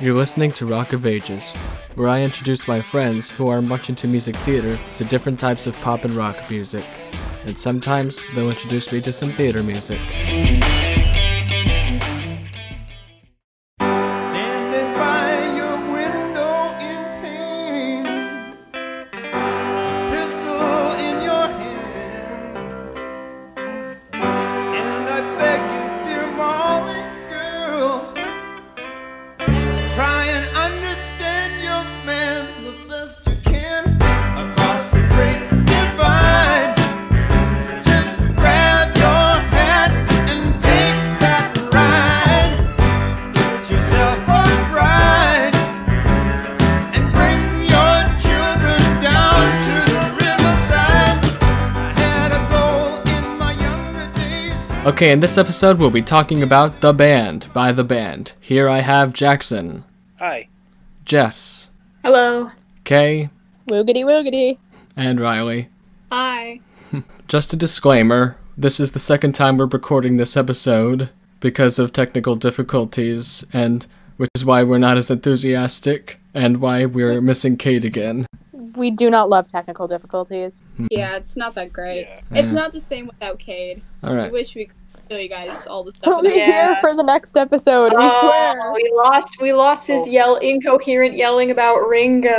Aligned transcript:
You're 0.00 0.14
listening 0.14 0.52
to 0.52 0.64
Rock 0.64 0.94
of 0.94 1.04
Ages, 1.04 1.52
where 1.94 2.08
I 2.08 2.22
introduce 2.22 2.66
my 2.66 2.80
friends 2.80 3.30
who 3.30 3.48
are 3.48 3.60
much 3.60 3.90
into 3.90 4.08
music 4.08 4.34
theater 4.36 4.78
to 4.96 5.04
different 5.04 5.38
types 5.38 5.66
of 5.66 5.78
pop 5.82 6.06
and 6.06 6.14
rock 6.14 6.50
music. 6.50 6.86
And 7.44 7.58
sometimes 7.58 8.18
they'll 8.34 8.48
introduce 8.48 8.90
me 8.94 9.02
to 9.02 9.12
some 9.12 9.30
theater 9.30 9.62
music. 9.62 10.00
Okay, 54.86 55.10
in 55.12 55.20
this 55.20 55.36
episode, 55.36 55.78
we'll 55.78 55.90
be 55.90 56.00
talking 56.02 56.42
about 56.42 56.80
The 56.80 56.92
Band 56.94 57.52
by 57.52 57.70
The 57.70 57.84
Band. 57.84 58.32
Here 58.40 58.66
I 58.68 58.80
have 58.80 59.12
Jackson, 59.12 59.84
Hi. 60.18 60.48
Jess, 61.04 61.68
Hello. 62.02 62.50
Kay, 62.84 63.28
Woogity 63.68 64.04
woogity. 64.04 64.56
and 64.96 65.20
Riley. 65.20 65.68
Hi. 66.10 66.60
Just 67.28 67.52
a 67.52 67.56
disclaimer 67.56 68.36
this 68.56 68.80
is 68.80 68.92
the 68.92 68.98
second 68.98 69.34
time 69.34 69.56
we're 69.58 69.66
recording 69.66 70.16
this 70.16 70.36
episode 70.36 71.08
because 71.40 71.78
of 71.78 71.92
technical 71.92 72.34
difficulties, 72.36 73.44
and 73.52 73.86
which 74.16 74.30
is 74.34 74.44
why 74.44 74.62
we're 74.62 74.78
not 74.78 74.96
as 74.98 75.10
enthusiastic 75.10 76.18
and 76.34 76.58
why 76.60 76.84
we're 76.86 77.20
missing 77.20 77.56
Kate 77.56 77.84
again. 77.84 78.26
We 78.76 78.90
do 78.90 79.10
not 79.10 79.28
love 79.28 79.46
technical 79.48 79.86
difficulties. 79.88 80.62
Hmm. 80.76 80.86
Yeah, 80.90 81.16
it's 81.16 81.36
not 81.36 81.54
that 81.54 81.72
great. 81.72 82.06
Yeah. 82.30 82.40
It's 82.40 82.48
Yeah. 82.52 82.58
not 82.58 82.72
the 82.72 82.80
same 82.80 83.06
without 83.06 83.38
Cade. 83.38 83.82
I 84.02 84.08
Alright. 84.08 84.32
wish 84.32 84.54
we 84.54 84.66
could 84.66 84.76
show 85.10 85.16
you 85.18 85.28
guys 85.28 85.66
all 85.66 85.84
the 85.84 85.92
stuff. 85.92 86.04
He'll 86.04 86.22
be 86.22 86.30
here 86.40 86.76
for 86.80 86.94
the 86.94 87.02
next 87.02 87.36
episode. 87.36 87.92
We 87.92 87.98
Oh, 88.00 88.20
swear. 88.20 88.72
we 88.72 88.92
lost. 88.94 89.40
We 89.40 89.52
lost 89.52 89.86
his 89.86 90.02
Oh. 90.02 90.10
yell, 90.10 90.36
incoherent 90.36 91.14
yelling 91.16 91.50
about 91.50 91.88
Ringo. 91.88 92.30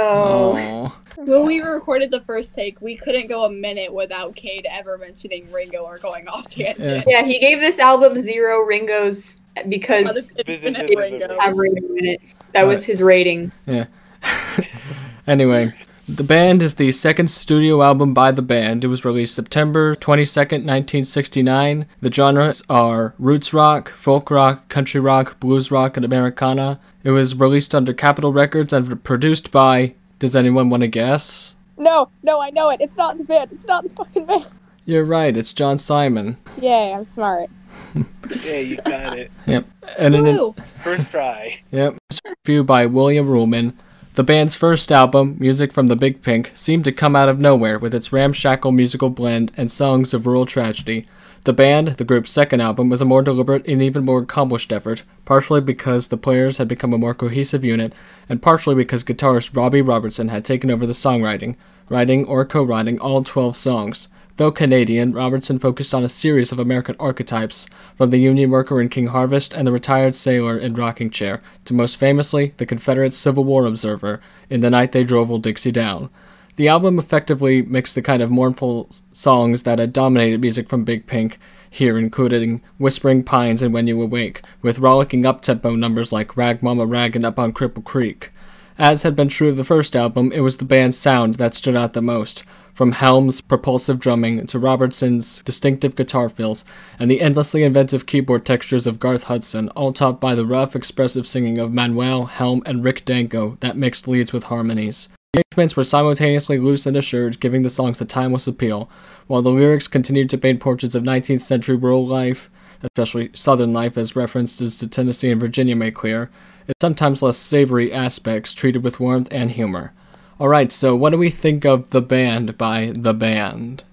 Oh. 0.55 0.97
When 1.17 1.45
we 1.45 1.59
recorded 1.61 2.09
the 2.09 2.21
first 2.21 2.55
take, 2.55 2.81
we 2.81 2.95
couldn't 2.95 3.27
go 3.27 3.43
a 3.45 3.49
minute 3.51 3.93
without 3.93 4.35
Cade 4.35 4.65
ever 4.71 4.97
mentioning 4.97 5.45
Ringo 5.51 5.79
or 5.79 5.97
going 5.99 6.27
off 6.27 6.49
tangent. 6.49 6.79
Yeah. 6.79 7.03
Yeah, 7.05 7.23
he 7.23 7.37
gave 7.39 7.59
this 7.59 7.77
album 7.77 8.17
zero 8.17 8.61
Ringos 8.61 9.39
because 9.69 10.33
infinite 10.37 10.87
Visit- 10.87 10.97
Ringos. 10.97 11.57
Ringo 11.57 11.93
in 11.95 12.05
it. 12.05 12.21
That 12.53 12.65
was 12.65 12.83
his 12.83 13.01
rating. 13.03 13.51
Yeah. 13.67 13.85
anyway, 15.27 15.71
The 16.09 16.23
Band 16.23 16.63
is 16.63 16.75
the 16.75 16.91
second 16.91 17.29
studio 17.29 17.83
album 17.83 18.13
by 18.13 18.31
the 18.31 18.41
band. 18.41 18.83
It 18.83 18.87
was 18.87 19.05
released 19.05 19.35
September 19.35 19.95
22nd, 19.95 20.65
1969. 20.65 21.85
The 22.01 22.11
genres 22.11 22.63
are 22.69 23.13
roots 23.19 23.53
rock, 23.53 23.89
folk 23.89 24.31
rock, 24.31 24.67
country 24.67 24.99
rock, 24.99 25.39
blues 25.39 25.69
rock, 25.69 25.97
and 25.97 26.05
Americana. 26.05 26.79
It 27.03 27.11
was 27.11 27.35
released 27.35 27.75
under 27.75 27.93
Capitol 27.93 28.33
Records 28.33 28.73
and 28.73 29.03
produced 29.03 29.51
by. 29.51 29.93
Does 30.17 30.35
anyone 30.35 30.69
want 30.71 30.81
to 30.81 30.87
guess? 30.87 31.55
No, 31.77 32.09
no, 32.23 32.41
I 32.41 32.49
know 32.49 32.69
it. 32.71 32.81
It's 32.81 32.97
not 32.97 33.17
the 33.17 33.23
band. 33.23 33.51
It's 33.51 33.65
not 33.65 33.83
the 33.83 33.89
fucking 33.89 34.25
band. 34.25 34.47
You're 34.85 35.05
right, 35.05 35.37
it's 35.37 35.53
John 35.53 35.77
Simon. 35.77 36.37
Yay, 36.59 36.93
I'm 36.93 37.05
smart. 37.05 37.49
Yeah, 38.45 38.59
you 38.59 38.77
got 38.77 39.19
it. 39.19 39.29
Yep. 39.45 39.65
And 39.97 40.15
an, 40.15 40.23
Woo! 40.23 40.55
First 40.83 41.11
try. 41.11 41.59
Yep. 41.71 41.97
Review 42.45 42.63
by 42.63 42.85
William 42.85 43.27
Ruhlmann. 43.27 43.73
The 44.15 44.25
band's 44.25 44.55
first 44.55 44.91
album, 44.91 45.37
Music 45.39 45.71
from 45.71 45.87
the 45.87 45.95
Big 45.95 46.21
Pink, 46.21 46.51
seemed 46.53 46.83
to 46.83 46.91
come 46.91 47.15
out 47.15 47.29
of 47.29 47.39
nowhere 47.39 47.79
with 47.79 47.95
its 47.95 48.11
ramshackle 48.11 48.73
musical 48.73 49.09
blend 49.09 49.53
and 49.55 49.71
songs 49.71 50.13
of 50.13 50.27
rural 50.27 50.45
tragedy. 50.45 51.05
The 51.45 51.53
band, 51.53 51.87
the 51.95 52.03
group's 52.03 52.29
second 52.29 52.59
album, 52.59 52.89
was 52.89 53.01
a 53.01 53.05
more 53.05 53.21
deliberate 53.21 53.65
and 53.65 53.81
even 53.81 54.03
more 54.03 54.19
accomplished 54.19 54.73
effort, 54.73 55.03
partially 55.23 55.61
because 55.61 56.09
the 56.09 56.17
players 56.17 56.57
had 56.57 56.67
become 56.67 56.91
a 56.91 56.97
more 56.97 57.13
cohesive 57.13 57.63
unit, 57.63 57.93
and 58.27 58.41
partially 58.41 58.75
because 58.75 59.05
guitarist 59.05 59.55
Robbie 59.55 59.81
Robertson 59.81 60.27
had 60.27 60.43
taken 60.43 60.69
over 60.69 60.85
the 60.85 60.91
songwriting, 60.91 61.55
writing 61.87 62.25
or 62.25 62.43
co 62.43 62.63
writing 62.63 62.99
all 62.99 63.23
12 63.23 63.55
songs. 63.55 64.09
Though 64.41 64.51
Canadian, 64.51 65.13
Robertson 65.13 65.59
focused 65.59 65.93
on 65.93 66.03
a 66.03 66.09
series 66.09 66.51
of 66.51 66.57
American 66.57 66.95
archetypes, 66.99 67.67
from 67.93 68.09
the 68.09 68.17
Union 68.17 68.49
worker 68.49 68.81
in 68.81 68.89
King 68.89 69.05
Harvest 69.05 69.53
and 69.53 69.67
the 69.67 69.71
retired 69.71 70.15
sailor 70.15 70.57
in 70.57 70.73
Rocking 70.73 71.11
Chair, 71.11 71.43
to 71.65 71.75
most 71.75 71.97
famously, 71.97 72.55
the 72.57 72.65
Confederate 72.65 73.13
Civil 73.13 73.43
War 73.43 73.67
observer 73.67 74.19
in 74.49 74.61
The 74.61 74.71
Night 74.71 74.93
They 74.93 75.03
Drove 75.03 75.29
Old 75.29 75.43
Dixie 75.43 75.71
Down. 75.71 76.09
The 76.55 76.67
album 76.67 76.97
effectively 76.97 77.61
mixed 77.61 77.93
the 77.93 78.01
kind 78.01 78.23
of 78.23 78.31
mournful 78.31 78.89
songs 79.11 79.61
that 79.61 79.77
had 79.77 79.93
dominated 79.93 80.41
music 80.41 80.67
from 80.67 80.85
Big 80.85 81.05
Pink 81.05 81.37
here, 81.69 81.99
including 81.99 82.63
Whispering 82.79 83.23
Pines 83.23 83.61
and 83.61 83.71
When 83.75 83.85
You 83.85 84.01
Awake, 84.01 84.41
with 84.63 84.79
rollicking 84.79 85.23
up-tempo 85.23 85.75
numbers 85.75 86.11
like 86.11 86.35
Rag 86.35 86.63
Mama 86.63 86.87
Rag 86.87 87.15
and 87.15 87.25
Up 87.25 87.37
on 87.37 87.53
Cripple 87.53 87.83
Creek. 87.83 88.31
As 88.79 89.03
had 89.03 89.15
been 89.15 89.27
true 89.27 89.49
of 89.49 89.57
the 89.57 89.63
first 89.63 89.95
album, 89.95 90.31
it 90.31 90.39
was 90.39 90.57
the 90.57 90.65
band's 90.65 90.97
sound 90.97 91.35
that 91.35 91.53
stood 91.53 91.75
out 91.75 91.93
the 91.93 92.01
most, 92.01 92.43
from 92.73 92.93
Helm's 92.93 93.41
propulsive 93.41 93.99
drumming 93.99 94.45
to 94.47 94.59
Robertson's 94.59 95.41
distinctive 95.43 95.95
guitar 95.95 96.29
fills 96.29 96.65
and 96.97 97.09
the 97.09 97.21
endlessly 97.21 97.63
inventive 97.63 98.05
keyboard 98.05 98.45
textures 98.45 98.87
of 98.87 98.99
Garth 98.99 99.23
Hudson, 99.23 99.69
all 99.69 99.93
topped 99.93 100.21
by 100.21 100.35
the 100.35 100.45
rough, 100.45 100.75
expressive 100.75 101.27
singing 101.27 101.57
of 101.57 101.73
Manuel, 101.73 102.25
Helm, 102.25 102.61
and 102.65 102.83
Rick 102.83 103.05
Danko 103.05 103.57
that 103.59 103.77
mixed 103.77 104.07
leads 104.07 104.33
with 104.33 104.45
harmonies. 104.45 105.09
The 105.33 105.43
arrangements 105.47 105.77
were 105.77 105.83
simultaneously 105.83 106.59
loose 106.59 106.85
and 106.85 106.97
assured, 106.97 107.39
giving 107.39 107.61
the 107.61 107.69
songs 107.69 108.01
a 108.01 108.05
timeless 108.05 108.47
appeal, 108.47 108.89
while 109.27 109.41
the 109.41 109.49
lyrics 109.49 109.87
continued 109.87 110.29
to 110.31 110.37
paint 110.37 110.59
portraits 110.59 110.95
of 110.95 111.03
19th 111.03 111.41
century 111.41 111.75
rural 111.75 112.05
life, 112.05 112.49
especially 112.83 113.29
Southern 113.33 113.71
life 113.71 113.97
as 113.97 114.15
references 114.15 114.77
to 114.77 114.87
Tennessee 114.87 115.31
and 115.31 115.39
Virginia 115.39 115.75
make 115.75 115.95
clear, 115.95 116.29
its 116.67 116.77
sometimes 116.81 117.21
less 117.21 117.37
savory 117.37 117.93
aspects 117.93 118.53
treated 118.53 118.83
with 118.83 118.99
warmth 118.99 119.29
and 119.31 119.51
humor. 119.51 119.93
Alright, 120.41 120.71
so 120.71 120.95
what 120.95 121.11
do 121.11 121.19
we 121.19 121.29
think 121.29 121.65
of 121.65 121.91
The 121.91 122.01
Band 122.01 122.57
by 122.57 122.93
The 122.95 123.13
Band? 123.13 123.83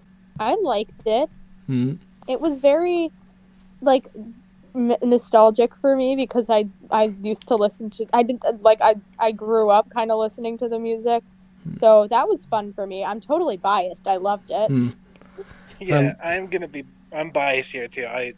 I 0.41 0.54
liked 0.54 1.03
it. 1.04 1.28
Hmm? 1.66 1.97
It 2.26 2.41
was 2.41 2.59
very, 2.59 3.12
like, 3.82 4.06
m- 4.75 4.97
nostalgic 5.03 5.76
for 5.76 5.94
me 5.94 6.16
because 6.16 6.48
I 6.48 6.64
I 6.91 7.12
used 7.22 7.47
to 7.48 7.56
listen 7.56 7.91
to 7.91 8.06
I 8.14 8.22
did 8.22 8.42
like 8.62 8.78
I 8.81 8.94
I 9.19 9.32
grew 9.32 9.69
up 9.69 9.91
kind 9.91 10.10
of 10.10 10.19
listening 10.19 10.56
to 10.58 10.70
the 10.70 10.78
music, 10.78 11.22
so 11.75 12.06
that 12.06 12.26
was 12.26 12.47
fun 12.47 12.72
for 12.72 12.87
me. 12.87 13.04
I'm 13.04 13.20
totally 13.20 13.58
biased. 13.58 14.08
I 14.08 14.16
loved 14.16 14.50
it. 14.50 14.69
Hmm. 14.69 14.88
Yeah, 15.81 15.98
Um, 15.98 16.12
I'm 16.25 16.47
gonna 16.47 16.66
be. 16.66 16.84
I'm 17.12 17.28
biased 17.31 17.70
here 17.72 17.88
too. 17.88 18.06
I, 18.06 18.32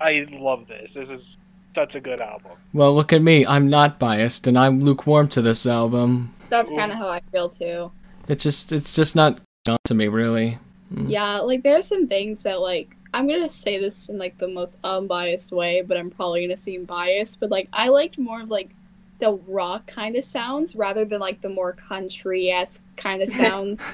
I 0.00 0.24
love 0.30 0.66
this. 0.68 0.94
This 0.94 1.10
is 1.10 1.36
such 1.74 1.94
a 1.96 2.00
good 2.00 2.20
album. 2.20 2.52
Well, 2.72 2.94
look 2.94 3.12
at 3.12 3.20
me. 3.22 3.44
I'm 3.44 3.68
not 3.68 3.98
biased, 3.98 4.46
and 4.46 4.56
I'm 4.56 4.80
lukewarm 4.80 5.28
to 5.30 5.42
this 5.42 5.66
album. 5.66 6.32
That's 6.50 6.68
kind 6.70 6.92
of 6.92 6.98
how 6.98 7.08
I 7.08 7.20
feel 7.32 7.48
too. 7.48 7.92
It's 8.28 8.42
just, 8.42 8.72
it's 8.72 8.92
just 8.92 9.16
not 9.16 9.40
on 9.68 9.78
to 9.84 9.94
me, 9.94 10.08
really. 10.08 10.58
Mm. 10.92 11.10
Yeah, 11.10 11.38
like 11.38 11.62
there's 11.62 11.86
some 11.86 12.08
things 12.08 12.42
that 12.42 12.60
like 12.60 12.96
I'm 13.14 13.26
gonna 13.26 13.48
say 13.48 13.78
this 13.78 14.08
in 14.08 14.18
like 14.18 14.38
the 14.38 14.48
most 14.48 14.78
unbiased 14.84 15.52
way, 15.52 15.82
but 15.82 15.96
I'm 15.96 16.10
probably 16.10 16.46
gonna 16.46 16.56
seem 16.56 16.84
biased. 16.84 17.40
But 17.40 17.50
like 17.50 17.68
I 17.72 17.88
liked 17.88 18.18
more 18.18 18.40
of 18.42 18.50
like 18.50 18.70
the 19.18 19.32
rock 19.46 19.86
kind 19.86 20.16
of 20.16 20.24
sounds 20.24 20.74
rather 20.74 21.04
than 21.04 21.20
like 21.20 21.40
the 21.42 21.48
more 21.48 21.72
country 21.72 22.50
esque 22.50 22.84
kind 22.96 23.22
of 23.22 23.28
sounds. 23.42 23.92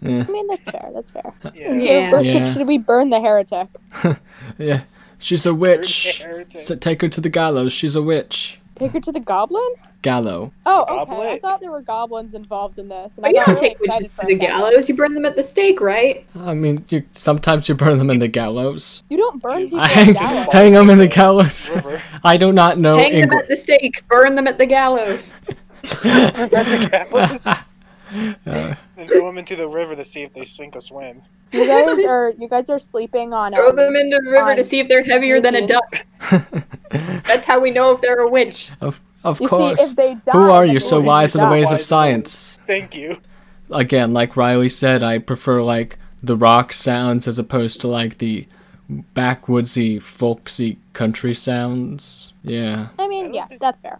Yeah, 0.00 0.24
I 0.28 0.30
mean, 0.30 0.46
that's 0.46 0.64
fair. 0.64 0.90
That's 0.94 1.10
fair. 1.10 1.34
Yeah. 1.54 1.72
Yeah. 1.74 2.14
Or 2.14 2.22
should, 2.22 2.46
should 2.46 2.68
we 2.68 2.78
burn 2.78 3.10
the 3.10 3.20
heretic? 3.20 3.68
yeah. 4.58 4.82
She's 5.18 5.44
a 5.44 5.52
witch. 5.52 6.22
So 6.60 6.76
take 6.76 7.02
her 7.02 7.08
to 7.08 7.20
the 7.20 7.28
gallows. 7.28 7.72
She's 7.72 7.96
a 7.96 8.02
witch. 8.02 8.60
Take 8.78 8.92
her 8.92 9.00
to 9.00 9.12
the 9.12 9.20
goblin? 9.20 9.68
Gallow. 10.02 10.52
Oh, 10.64 11.00
okay. 11.02 11.32
I 11.32 11.38
thought 11.40 11.60
there 11.60 11.72
were 11.72 11.82
goblins 11.82 12.34
involved 12.34 12.78
in 12.78 12.88
this. 12.88 13.16
And 13.16 13.26
I 13.26 13.30
you 13.30 13.34
got 13.34 13.46
don't 13.46 13.54
really 13.56 13.68
take 13.70 13.80
witches 13.80 13.96
to 13.96 14.04
a 14.04 14.08
the 14.08 14.14
second. 14.14 14.38
gallows. 14.38 14.88
You 14.88 14.94
burn 14.94 15.14
them 15.14 15.24
at 15.24 15.34
the 15.34 15.42
stake, 15.42 15.80
right? 15.80 16.24
I 16.38 16.54
mean, 16.54 16.84
you 16.88 17.02
sometimes 17.12 17.68
you 17.68 17.74
burn 17.74 17.98
them 17.98 18.08
in 18.10 18.18
the 18.20 18.28
gallows. 18.28 19.02
You 19.08 19.16
don't 19.16 19.42
burn 19.42 19.64
people 19.64 19.80
I 19.80 19.88
hang, 19.88 20.12
gallows. 20.12 20.52
hang 20.52 20.72
them 20.72 20.90
in 20.90 20.98
the 20.98 21.08
gallows. 21.08 21.70
I 22.24 22.36
do 22.36 22.52
not 22.52 22.78
know 22.78 22.96
Hang 22.96 23.20
them 23.20 23.32
at 23.32 23.48
the 23.48 23.56
stake. 23.56 24.06
Burn 24.08 24.34
them 24.36 24.46
at 24.46 24.58
the 24.58 24.66
gallows. 24.66 25.34
Gallows. 26.02 27.46
Uh, 27.46 28.74
Then 28.96 29.06
throw 29.08 29.26
them 29.26 29.38
into 29.38 29.54
the 29.56 29.68
river 29.68 29.94
to 29.94 30.04
see 30.04 30.22
if 30.22 30.32
they 30.32 30.44
sink 30.44 30.76
or 30.76 30.80
swim. 30.80 31.22
You 31.52 31.66
guys 31.66 32.04
are 32.04 32.34
you 32.38 32.48
guys 32.48 32.68
are 32.70 32.78
sleeping 32.78 33.32
on 33.32 33.52
Throw 33.54 33.70
um, 33.70 33.76
them 33.76 33.96
into 33.96 34.18
the 34.22 34.30
river 34.30 34.54
to 34.54 34.64
see 34.64 34.80
if 34.80 34.88
they're 34.88 35.04
heavier 35.04 35.40
than 35.40 35.54
a 35.56 35.66
duck. 35.66 35.84
That's 37.28 37.46
how 37.46 37.60
we 37.60 37.70
know 37.70 37.92
if 37.92 38.00
they're 38.00 38.18
a 38.18 38.28
witch. 38.30 38.72
of- 38.80 39.00
Of 39.24 39.40
You 39.40 39.48
course. 39.48 39.78
see, 39.78 39.84
if 39.84 39.96
they 39.96 40.14
die, 40.14 40.32
Who 40.32 40.50
are 40.50 40.64
you 40.64 40.80
so 40.80 41.00
wise 41.00 41.34
in 41.34 41.40
the 41.40 41.48
ways 41.50 41.70
of 41.70 41.80
science? 41.82 42.58
Thank 42.66 42.94
you. 42.96 43.18
Again, 43.70 44.12
like 44.12 44.36
Riley 44.36 44.68
said, 44.68 45.02
I 45.02 45.18
prefer 45.18 45.60
like 45.62 45.98
the 46.22 46.36
rock 46.36 46.72
sounds 46.72 47.26
as 47.28 47.38
opposed 47.38 47.80
to 47.82 47.88
like 47.88 48.18
the 48.18 48.46
backwoodsy, 49.14 50.00
folksy 50.00 50.78
country 50.92 51.34
sounds. 51.34 52.32
Yeah. 52.42 52.88
I 52.98 53.08
mean, 53.08 53.34
yeah, 53.34 53.46
that's 53.60 53.80
fair. 53.80 53.98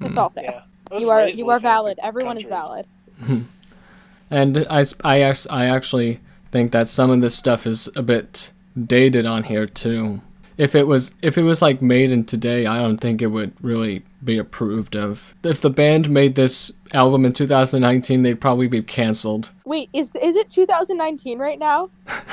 It's 0.00 0.12
hmm. 0.12 0.18
all 0.18 0.30
fair. 0.30 0.62
Yeah. 0.90 0.98
You 0.98 1.10
are 1.10 1.28
you 1.28 1.50
are 1.50 1.58
valid. 1.58 1.98
Everyone 2.02 2.36
is 2.36 2.44
valid. 2.48 2.86
And 4.30 4.66
I, 4.70 4.80
s- 4.80 4.94
I, 5.04 5.20
act- 5.20 5.46
I 5.50 5.66
actually 5.66 6.20
think 6.50 6.72
that 6.72 6.88
some 6.88 7.10
of 7.10 7.20
this 7.20 7.34
stuff 7.36 7.66
is 7.66 7.90
a 7.94 8.02
bit 8.02 8.50
dated 8.82 9.26
on 9.26 9.42
here 9.44 9.66
too. 9.66 10.22
If 10.62 10.76
it 10.76 10.86
was 10.86 11.10
if 11.22 11.36
it 11.36 11.42
was 11.42 11.60
like 11.60 11.82
made 11.82 12.12
in 12.12 12.24
today, 12.24 12.66
I 12.66 12.76
don't 12.78 12.98
think 12.98 13.20
it 13.20 13.26
would 13.26 13.52
really 13.60 14.04
be 14.22 14.38
approved 14.38 14.94
of. 14.94 15.34
If 15.42 15.60
the 15.60 15.70
band 15.70 16.08
made 16.08 16.36
this 16.36 16.70
album 16.92 17.24
in 17.24 17.32
2019, 17.32 18.22
they'd 18.22 18.40
probably 18.40 18.68
be 18.68 18.80
canceled. 18.80 19.50
Wait, 19.64 19.88
is 19.92 20.12
is 20.22 20.36
it 20.36 20.50
2019 20.50 21.40
right 21.40 21.58
now? 21.58 21.90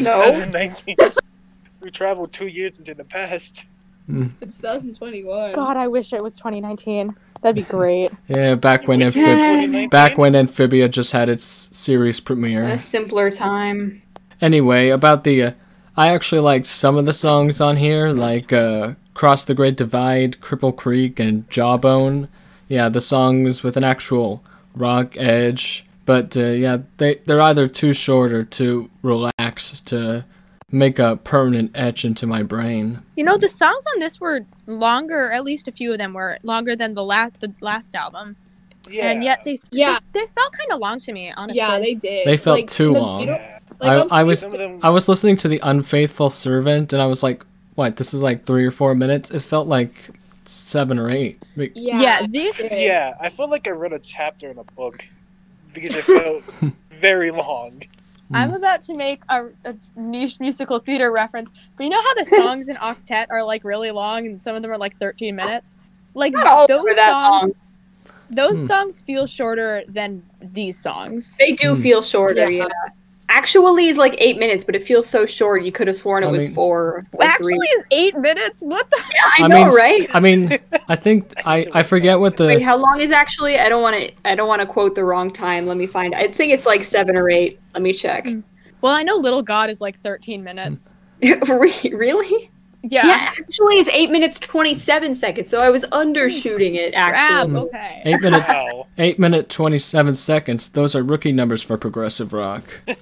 No. 0.00 0.24
2019. 0.24 0.96
we 1.82 1.90
traveled 1.90 2.32
two 2.32 2.46
years 2.46 2.78
into 2.78 2.94
the 2.94 3.04
past. 3.04 3.66
It's 4.08 4.56
2021. 4.56 5.52
God, 5.52 5.76
I 5.76 5.86
wish 5.86 6.14
it 6.14 6.22
was 6.22 6.34
2019. 6.36 7.10
That'd 7.42 7.56
be 7.56 7.70
great. 7.70 8.10
Yeah, 8.28 8.54
back 8.54 8.88
when 8.88 9.00
wish 9.00 9.14
Amphib- 9.14 9.90
back 9.90 10.16
when 10.16 10.34
Amphibia 10.34 10.88
just 10.88 11.12
had 11.12 11.28
its 11.28 11.68
series 11.76 12.20
premiere. 12.20 12.64
A 12.64 12.78
simpler 12.78 13.30
time. 13.30 14.00
Anyway, 14.40 14.88
about 14.88 15.24
the, 15.24 15.42
uh, 15.42 15.52
I 15.96 16.08
actually 16.10 16.40
liked 16.40 16.66
some 16.66 16.96
of 16.96 17.06
the 17.06 17.12
songs 17.12 17.60
on 17.60 17.76
here, 17.76 18.10
like 18.10 18.52
uh, 18.52 18.94
"Cross 19.14 19.44
the 19.46 19.54
Great 19.54 19.76
Divide," 19.76 20.36
"Cripple 20.40 20.74
Creek," 20.76 21.18
and 21.20 21.48
"Jawbone." 21.50 22.28
Yeah, 22.68 22.88
the 22.88 23.00
songs 23.00 23.62
with 23.62 23.76
an 23.76 23.84
actual 23.84 24.42
rock 24.74 25.16
edge. 25.16 25.84
But 26.06 26.36
uh, 26.36 26.40
yeah, 26.44 26.78
they 26.98 27.16
they're 27.26 27.40
either 27.40 27.66
too 27.66 27.92
short 27.92 28.32
or 28.32 28.42
too 28.42 28.90
relaxed 29.02 29.86
to 29.88 30.24
make 30.72 30.98
a 31.00 31.16
permanent 31.16 31.72
etch 31.74 32.04
into 32.04 32.26
my 32.26 32.42
brain. 32.44 33.00
You 33.16 33.24
know, 33.24 33.36
the 33.36 33.48
songs 33.48 33.84
on 33.94 33.98
this 34.00 34.20
were 34.20 34.46
longer. 34.66 35.32
At 35.32 35.44
least 35.44 35.66
a 35.68 35.72
few 35.72 35.92
of 35.92 35.98
them 35.98 36.14
were 36.14 36.38
longer 36.44 36.76
than 36.76 36.94
the 36.94 37.02
last 37.04 37.40
the 37.40 37.52
last 37.60 37.94
album, 37.96 38.36
Yeah. 38.88 39.10
and 39.10 39.22
yet 39.24 39.40
they 39.44 39.58
Yeah. 39.72 39.98
they, 40.12 40.20
they 40.20 40.26
felt 40.28 40.52
kind 40.52 40.70
of 40.72 40.78
long 40.78 41.00
to 41.00 41.12
me. 41.12 41.32
Honestly, 41.36 41.58
Yeah, 41.58 41.78
they 41.80 41.94
did. 41.94 42.26
They 42.26 42.36
felt 42.36 42.58
Like, 42.60 42.68
too 42.70 42.92
the- 42.94 43.00
long. 43.00 43.38
You 43.82 43.88
know, 43.88 43.94
Yeah. 43.96 44.02
like, 44.02 44.12
I, 44.12 44.20
I'm 44.20 44.26
was 44.26 44.40
them. 44.42 44.80
I 44.82 44.90
was 44.90 45.08
listening 45.08 45.36
to 45.38 45.48
the 45.48 45.60
Unfaithful 45.62 46.30
Servant, 46.30 46.92
and 46.92 47.00
I 47.02 47.06
was 47.06 47.22
like, 47.22 47.44
"What? 47.74 47.96
This 47.96 48.12
is 48.14 48.22
like 48.22 48.44
three 48.46 48.64
or 48.64 48.70
four 48.70 48.94
minutes." 48.94 49.30
It 49.30 49.40
felt 49.40 49.68
like 49.68 50.10
seven 50.44 50.98
or 50.98 51.10
eight. 51.10 51.40
Like, 51.56 51.72
Yeah. 51.74 52.00
yeah, 52.00 52.26
these 52.28 52.58
Yeah, 52.70 53.14
I 53.20 53.28
felt 53.28 53.50
like 53.50 53.66
I 53.68 53.70
read 53.70 53.92
a 53.92 53.98
chapter 54.00 54.50
in 54.50 54.58
a 54.58 54.64
book 54.64 55.04
because 55.74 55.94
it 55.96 56.04
felt 56.04 56.42
very 56.90 57.30
long. 57.30 57.82
I'm 58.32 58.54
about 58.54 58.80
to 58.82 58.94
make 58.94 59.22
a, 59.28 59.46
a 59.64 59.74
niche 59.96 60.38
musical 60.38 60.78
theater 60.78 61.10
reference, 61.10 61.50
but 61.76 61.82
you 61.84 61.90
know 61.90 62.00
how 62.00 62.14
the 62.14 62.24
songs 62.42 62.68
in 62.68 62.76
Octet 62.76 63.26
are 63.30 63.42
like 63.42 63.64
really 63.64 63.90
long, 63.90 64.24
and 64.26 64.40
some 64.40 64.54
of 64.54 64.62
them 64.62 64.70
are 64.70 64.78
like 64.78 64.96
13 64.98 65.34
minutes. 65.34 65.76
Like 66.14 66.32
Not 66.32 66.46
all 66.46 66.66
those 66.68 66.84
that 66.94 67.08
songs, 67.10 67.42
long. 67.42 68.12
those 68.30 68.58
Hmm. 68.60 68.66
songs 68.66 69.00
feel 69.00 69.26
shorter 69.26 69.82
than 69.88 70.22
these 70.40 70.78
songs. 70.78 71.36
They 71.38 71.52
do 71.52 71.74
Hmm. 71.74 71.82
feel 71.82 72.02
shorter, 72.02 72.48
Yeah. 72.50 72.66
yeah. 72.66 72.92
Actually, 73.30 73.86
is 73.86 73.96
like 73.96 74.14
eight 74.18 74.38
minutes, 74.38 74.64
but 74.64 74.74
it 74.74 74.84
feels 74.84 75.08
so 75.08 75.24
short. 75.24 75.62
You 75.62 75.72
could 75.72 75.86
have 75.86 75.96
sworn 75.96 76.24
it 76.24 76.26
I 76.26 76.30
was 76.30 76.44
mean- 76.46 76.54
four. 76.54 77.04
Actually, 77.20 77.54
three. 77.54 77.66
is 77.68 77.84
eight 77.92 78.16
minutes. 78.18 78.60
What 78.60 78.90
the? 78.90 79.02
yeah, 79.14 79.44
I, 79.44 79.48
know, 79.48 79.64
mean, 79.66 79.74
right? 79.74 80.06
I 80.14 80.20
mean, 80.20 80.58
I 80.88 80.96
think 80.96 81.32
I 81.46 81.64
I 81.72 81.82
forget 81.82 82.18
what 82.18 82.38
Wait, 82.38 82.58
the 82.58 82.64
how 82.64 82.76
long 82.76 83.00
is 83.00 83.12
actually? 83.12 83.58
I 83.58 83.68
don't 83.68 83.82
want 83.82 83.96
to. 83.96 84.12
I 84.24 84.34
don't 84.34 84.48
want 84.48 84.60
to 84.60 84.66
quote 84.66 84.94
the 84.94 85.04
wrong 85.04 85.30
time. 85.30 85.66
Let 85.66 85.76
me 85.76 85.86
find. 85.86 86.14
I 86.14 86.26
think 86.28 86.52
it's 86.52 86.66
like 86.66 86.84
seven 86.84 87.16
or 87.16 87.30
eight. 87.30 87.60
Let 87.72 87.82
me 87.82 87.92
check. 87.92 88.24
Mm. 88.24 88.42
Well, 88.80 88.92
I 88.92 89.02
know 89.02 89.16
Little 89.16 89.42
God 89.42 89.70
is 89.70 89.80
like 89.80 89.98
13 90.00 90.42
minutes. 90.42 90.94
Really? 91.22 92.50
Yeah. 92.82 93.06
Yeah. 93.06 93.32
actually, 93.38 93.76
it's 93.76 93.90
eight 93.90 94.10
minutes 94.10 94.38
twenty-seven 94.38 95.14
seconds. 95.14 95.50
So 95.50 95.60
I 95.60 95.68
was 95.70 95.82
undershooting 95.92 96.74
it. 96.76 96.92
Crap. 96.94 97.14
Actually, 97.14 97.56
Okay. 97.60 98.02
Mm. 98.04 98.14
eight 98.14 98.20
minute 98.22 98.48
Wow. 98.48 98.86
eight 98.98 99.18
minute 99.18 99.48
twenty 99.50 99.78
seven 99.78 100.14
seconds. 100.14 100.68
Those 100.70 100.94
are 100.94 101.02
rookie 101.02 101.32
numbers 101.32 101.62
for 101.62 101.76
progressive 101.76 102.32
rock. 102.32 102.64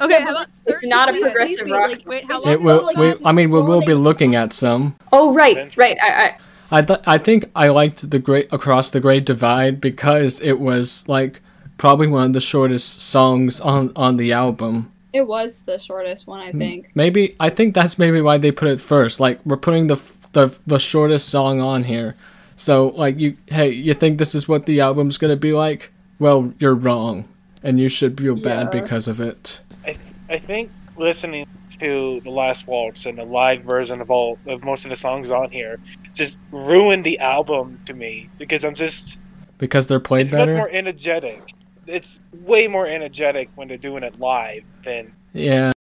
Okay. 0.00 0.22
How 0.22 0.30
about 0.30 0.46
It's 0.64 0.74
13 0.74 0.90
not 0.90 1.08
a 1.08 1.20
progressive 1.20 1.66
Wait, 1.66 1.72
rock. 1.72 1.88
like, 1.90 2.06
Wait, 2.06 2.24
how 2.26 2.36
it's 2.36 2.46
long? 2.46 2.54
It 2.54 2.62
will. 2.62 2.84
like 2.84 2.96
We, 2.96 3.14
I 3.24 3.32
mean, 3.32 3.50
we 3.50 3.60
will 3.60 3.80
be 3.80 3.94
looking 3.94 4.36
at 4.36 4.52
some. 4.52 4.94
Oh 5.12 5.34
right, 5.34 5.76
right. 5.76 5.96
I, 6.00 6.08
I 6.26 6.36
I 6.70 6.82
th- 6.82 7.00
I 7.04 7.18
think 7.18 7.50
I 7.56 7.68
liked 7.70 8.08
the 8.08 8.20
great 8.20 8.46
across 8.52 8.90
the 8.92 9.00
Great 9.00 9.24
Divide 9.26 9.80
because 9.80 10.40
it 10.40 10.60
was 10.60 11.04
like 11.08 11.40
probably 11.78 12.06
one 12.06 12.26
of 12.26 12.32
the 12.32 12.40
shortest 12.40 13.00
songs 13.00 13.60
on 13.60 13.90
on 13.96 14.18
the 14.18 14.32
album. 14.32 14.92
It 15.18 15.26
was 15.26 15.62
the 15.62 15.78
shortest 15.78 16.28
one, 16.28 16.40
I 16.40 16.52
mm, 16.52 16.58
think. 16.58 16.90
Maybe 16.94 17.34
I 17.40 17.50
think 17.50 17.74
that's 17.74 17.98
maybe 17.98 18.20
why 18.20 18.38
they 18.38 18.52
put 18.52 18.68
it 18.68 18.80
first. 18.80 19.18
Like 19.18 19.44
we're 19.44 19.56
putting 19.56 19.88
the 19.88 20.00
the 20.32 20.54
the 20.64 20.78
shortest 20.78 21.28
song 21.28 21.60
on 21.60 21.82
here. 21.82 22.14
So 22.54 22.88
like 22.90 23.18
you 23.18 23.36
hey, 23.48 23.70
you 23.70 23.94
think 23.94 24.18
this 24.18 24.32
is 24.32 24.46
what 24.46 24.66
the 24.66 24.80
album's 24.80 25.18
going 25.18 25.32
to 25.32 25.36
be 25.36 25.52
like? 25.52 25.90
Well, 26.20 26.54
you're 26.60 26.76
wrong. 26.76 27.28
And 27.64 27.80
you 27.80 27.88
should 27.88 28.16
feel 28.20 28.36
bad 28.36 28.70
because 28.70 29.08
of 29.08 29.20
it. 29.20 29.60
I 29.84 29.98
I 30.30 30.38
think 30.38 30.70
listening 30.96 31.46
to 31.80 32.20
the 32.20 32.30
Last 32.30 32.68
Waltz 32.68 33.06
and 33.06 33.18
the 33.18 33.24
live 33.24 33.62
version 33.62 34.00
of 34.00 34.10
all 34.10 34.38
of 34.46 34.62
most 34.62 34.84
of 34.84 34.90
the 34.90 34.96
songs 34.96 35.30
on 35.32 35.50
here 35.50 35.80
just 36.14 36.36
ruined 36.52 37.04
the 37.04 37.18
album 37.18 37.80
to 37.86 37.92
me 37.92 38.30
because 38.38 38.64
I'm 38.64 38.74
just 38.74 39.18
Because 39.58 39.88
they're 39.88 39.98
played 39.98 40.22
it's 40.22 40.32
much 40.32 40.46
better. 40.46 40.56
more 40.56 40.70
energetic. 40.70 41.42
It's 41.88 42.20
way 42.44 42.68
more 42.68 42.86
energetic 42.86 43.48
when 43.54 43.68
they're 43.68 43.76
doing 43.76 44.02
it 44.02 44.20
live 44.20 44.64
than 44.84 45.12
Yeah. 45.32 45.72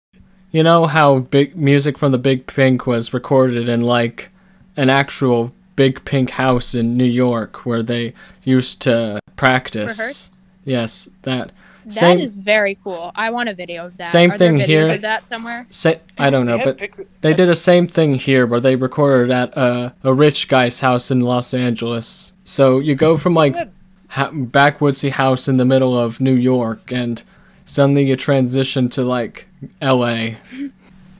You 0.53 0.63
know 0.63 0.87
how 0.87 1.19
big 1.19 1.57
music 1.57 1.99
from 1.99 2.13
the 2.13 2.19
Big 2.19 2.47
Pink 2.47 2.87
was 2.87 3.13
recorded 3.13 3.69
in 3.69 3.83
like 3.83 4.31
an 4.77 4.89
actual 4.89 5.53
Big 5.75 6.05
Pink 6.05 6.31
house 6.31 6.75
in 6.75 6.97
New 6.97 7.05
York 7.05 7.67
where 7.67 7.83
they 7.83 8.15
used 8.45 8.81
to 8.83 9.21
practice. 9.37 9.99
Rehearse? 9.99 10.39
Yes, 10.65 11.11
that. 11.23 11.53
That 11.87 12.19
is 12.19 12.35
very 12.35 12.77
cool. 12.83 13.13
I 13.15 13.31
want 13.31 13.49
a 13.49 13.55
video 13.55 13.87
of 13.87 13.97
that. 13.99 14.09
Same 14.11 14.33
Are 14.33 14.39
there 14.39 14.49
thing 14.49 14.59
videos 14.59 14.67
here. 14.67 14.93
Of 14.93 15.01
that 15.03 15.25
somewhere. 15.25 15.67
Say, 15.71 16.01
I 16.19 16.31
don't 16.31 16.47
know, 16.47 16.59
They 16.59 16.65
but 16.65 16.81
had 16.81 17.07
they 17.21 17.35
did 17.35 17.49
the 17.49 17.55
same 17.55 17.87
thing 17.87 18.17
here 18.17 18.45
where 18.45 18.59
they 18.59 18.75
recorded 18.75 19.31
at 19.31 19.57
a, 19.57 19.95
a 20.03 20.13
rich 20.13 20.49
guy's 20.49 20.81
house 20.81 21.13
in 21.13 21.21
Los 21.21 21.55
Angeles. 21.55 22.33
So 22.43 22.81
you 22.81 22.97
go 22.97 23.17
from 23.17 23.35
like 23.35 23.55
Yeah. 23.55 23.67
Ha- 24.09 24.31
backwoodsy 24.31 25.11
house 25.11 25.49
in 25.49 25.57
the 25.57 25.65
middle 25.65 25.99
of 25.99 26.21
New 26.21 26.35
York 26.35 26.91
and 26.93 27.23
suddenly 27.65 28.05
you 28.05 28.17
transition 28.17 28.89
to 28.91 29.03
like 29.03 29.47
L.A. 29.81 30.39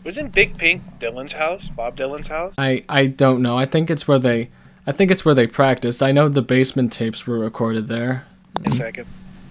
wasn't 0.05 0.33
Big 0.33 0.57
Pink 0.57 0.83
Dylan's 1.01 1.33
house, 1.33 1.69
Bob 1.69 1.97
Dylan's 1.97 2.29
house. 2.29 2.55
I 2.59 2.85
I 2.89 3.07
don't 3.07 3.43
know. 3.43 3.59
I 3.59 3.67
think 3.67 3.91
it's 3.91 4.07
where 4.07 4.19
they 4.19 4.51
I 4.87 4.93
think 4.93 5.11
it's 5.11 5.25
where 5.25 5.35
they 5.35 5.47
practiced. 5.49 6.03
I 6.03 6.13
know 6.13 6.29
the 6.29 6.43
basement 6.43 6.93
tapes 6.93 7.27
were 7.27 7.39
recorded 7.39 7.89
there. 7.89 8.25
A 8.65 8.71
second, 8.71 9.07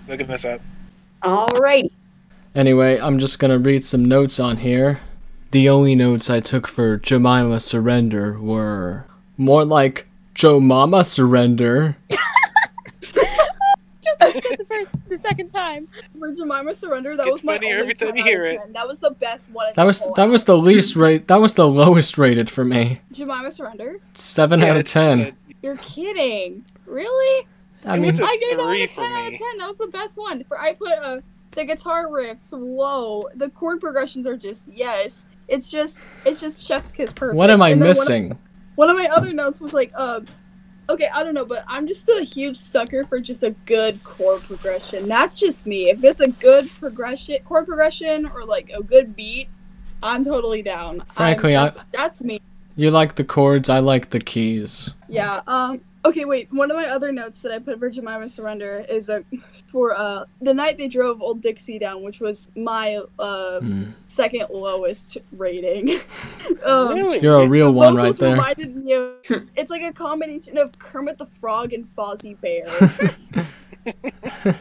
looking 0.08 0.28
this 0.28 0.46
up. 0.46 0.62
alrighty. 1.24 1.92
Anyway, 2.56 2.98
I'm 2.98 3.20
just 3.20 3.38
gonna 3.40 3.60
read 3.60 3.86
some 3.86 4.06
notes 4.06 4.40
on 4.40 4.58
here. 4.58 5.02
The 5.52 5.68
only 5.70 5.94
notes 5.96 6.30
I 6.30 6.40
took 6.40 6.68
for 6.68 6.98
Jemima 6.98 7.60
Surrender 7.60 8.40
were 8.40 9.06
more 9.38 9.66
like 9.66 10.08
Joe 10.34 10.60
Mama 10.60 11.04
Surrender. 11.04 11.98
the 14.58 14.66
first, 14.70 14.92
the 15.10 15.18
second 15.18 15.50
time. 15.50 15.88
For 16.20 16.34
Jemima 16.34 16.74
Surrender, 16.76 17.16
that 17.18 17.24
It's 17.28 17.32
was 17.34 17.44
my 17.44 17.56
funnier 17.56 17.76
only 17.80 17.82
every 17.84 17.94
time 17.96 18.10
10 18.10 18.18
you 18.18 18.24
hear 18.24 18.46
it. 18.46 18.74
That 18.74 18.88
was 18.88 19.00
the 19.00 19.12
best 19.12 19.52
one. 19.54 19.72
That 19.76 19.84
was 19.86 20.00
whole 20.00 20.14
that 20.14 20.30
was 20.30 20.44
the 20.46 20.58
least 20.58 20.96
rate. 20.96 21.28
That 21.28 21.40
was 21.42 21.54
the 21.56 21.68
lowest 21.68 22.18
rated 22.18 22.50
for 22.50 22.64
me. 22.66 23.02
Jemima 23.12 23.52
Surrender. 23.52 23.98
Seven 24.14 24.60
Yeah, 24.62 24.72
out 24.72 24.78
of 24.78 24.86
ten. 24.88 25.20
it's- 25.22 25.48
You're 25.64 25.78
kidding. 25.78 26.66
Really? 26.86 27.48
I 27.86 27.94
It 27.96 28.00
mean, 28.00 28.08
was 28.08 28.20
a 28.20 28.24
I 28.24 28.38
gave 28.42 28.58
that 28.58 28.66
one 28.66 28.76
a 28.78 28.88
10 28.88 29.04
out 29.06 29.26
of 29.34 29.40
10. 29.40 29.58
That 29.60 29.68
was 29.68 29.78
the 29.78 29.88
best 29.88 30.18
one. 30.18 30.44
For 30.46 30.60
I 30.60 30.74
put 30.74 30.92
uh, 30.94 31.20
the 31.52 31.66
guitar 31.66 32.08
riffs, 32.08 32.52
whoa. 32.58 33.30
The 33.36 33.50
chord 33.50 33.80
progressions 33.80 34.26
are 34.28 34.36
just 34.38 34.68
yes. 34.72 35.26
It's 35.48 35.70
just 35.70 36.00
it's 36.26 36.42
just 36.42 36.66
chef's 36.66 36.92
kiss 36.92 37.12
perfect. 37.12 37.36
what 37.38 37.50
am 37.52 37.62
I 37.62 37.70
And 37.70 37.82
then 37.82 37.90
one 37.90 37.98
of- 37.98 37.98
missing? 38.04 38.40
One 38.76 38.90
of 38.90 38.98
my 38.98 39.06
other 39.08 39.32
notes 39.34 39.62
was 39.62 39.74
like, 39.74 39.92
uh, 39.96 40.20
okay, 40.90 41.08
I 41.14 41.24
don't 41.24 41.34
know, 41.34 41.46
but 41.46 41.64
I'm 41.68 41.88
just 41.88 42.08
a 42.10 42.24
huge 42.24 42.58
sucker 42.58 43.06
for 43.06 43.20
just 43.20 43.44
a 43.44 43.52
good 43.66 44.04
chord 44.04 44.42
progression. 44.42 45.08
That's 45.08 45.40
just 45.40 45.66
me. 45.68 45.90
If 45.90 46.04
it's 46.04 46.22
a 46.22 46.30
good 46.30 46.70
progression, 46.70 47.38
chord 47.46 47.66
progression, 47.68 48.26
or 48.28 48.44
like 48.46 48.70
a 48.76 48.82
good 48.84 49.16
beat, 49.16 49.50
I'm 50.04 50.24
totally 50.24 50.62
down. 50.62 51.04
Frankly, 51.12 51.56
I- 51.56 51.66
that's, 51.66 51.78
that's 51.92 52.24
me. 52.24 52.42
You 52.78 52.92
like 52.92 53.16
the 53.16 53.24
chords. 53.24 53.70
I 53.70 53.80
like 53.80 54.10
the 54.10 54.20
keys. 54.20 54.90
Yeah. 55.08 55.42
Um. 55.48 55.82
Okay, 56.06 56.24
wait. 56.24 56.54
One 56.54 56.70
of 56.70 56.78
my 56.78 56.86
other 56.86 57.12
notes 57.12 57.42
that 57.42 57.52
I 57.52 57.58
put 57.60 57.80
for 57.80 57.90
Jemima 57.90 58.28
Surrender 58.30 58.86
is 58.88 59.10
uh, 59.10 59.22
for 59.68 59.98
uh, 59.98 60.26
the 60.40 60.54
night 60.54 60.78
they 60.78 60.88
drove 60.88 61.20
Old 61.22 61.42
Dixie 61.42 61.80
down, 61.80 62.04
which 62.04 62.20
was 62.20 62.52
my 62.56 63.02
uh, 63.18 63.60
Hmm. 63.60 63.84
second 64.06 64.46
lowest 64.52 65.18
rating. 65.32 65.90
um, 66.64 66.94
Really? 66.94 67.20
You're 67.22 67.42
a 67.42 67.48
real 67.48 67.68
the 67.74 67.80
one 67.80 67.96
right 67.96 68.04
vocals 68.04 68.20
there. 68.20 68.32
reminded 68.34 68.76
me 68.76 68.94
of. 68.94 69.14
It's 69.58 69.72
like 69.72 69.82
a 69.82 69.92
combination 69.94 70.58
of 70.60 70.78
Kermit 70.78 71.18
the 71.18 71.26
Frog 71.26 71.74
and 71.74 71.88
Fozzie 71.96 72.40
Bear. 72.40 72.66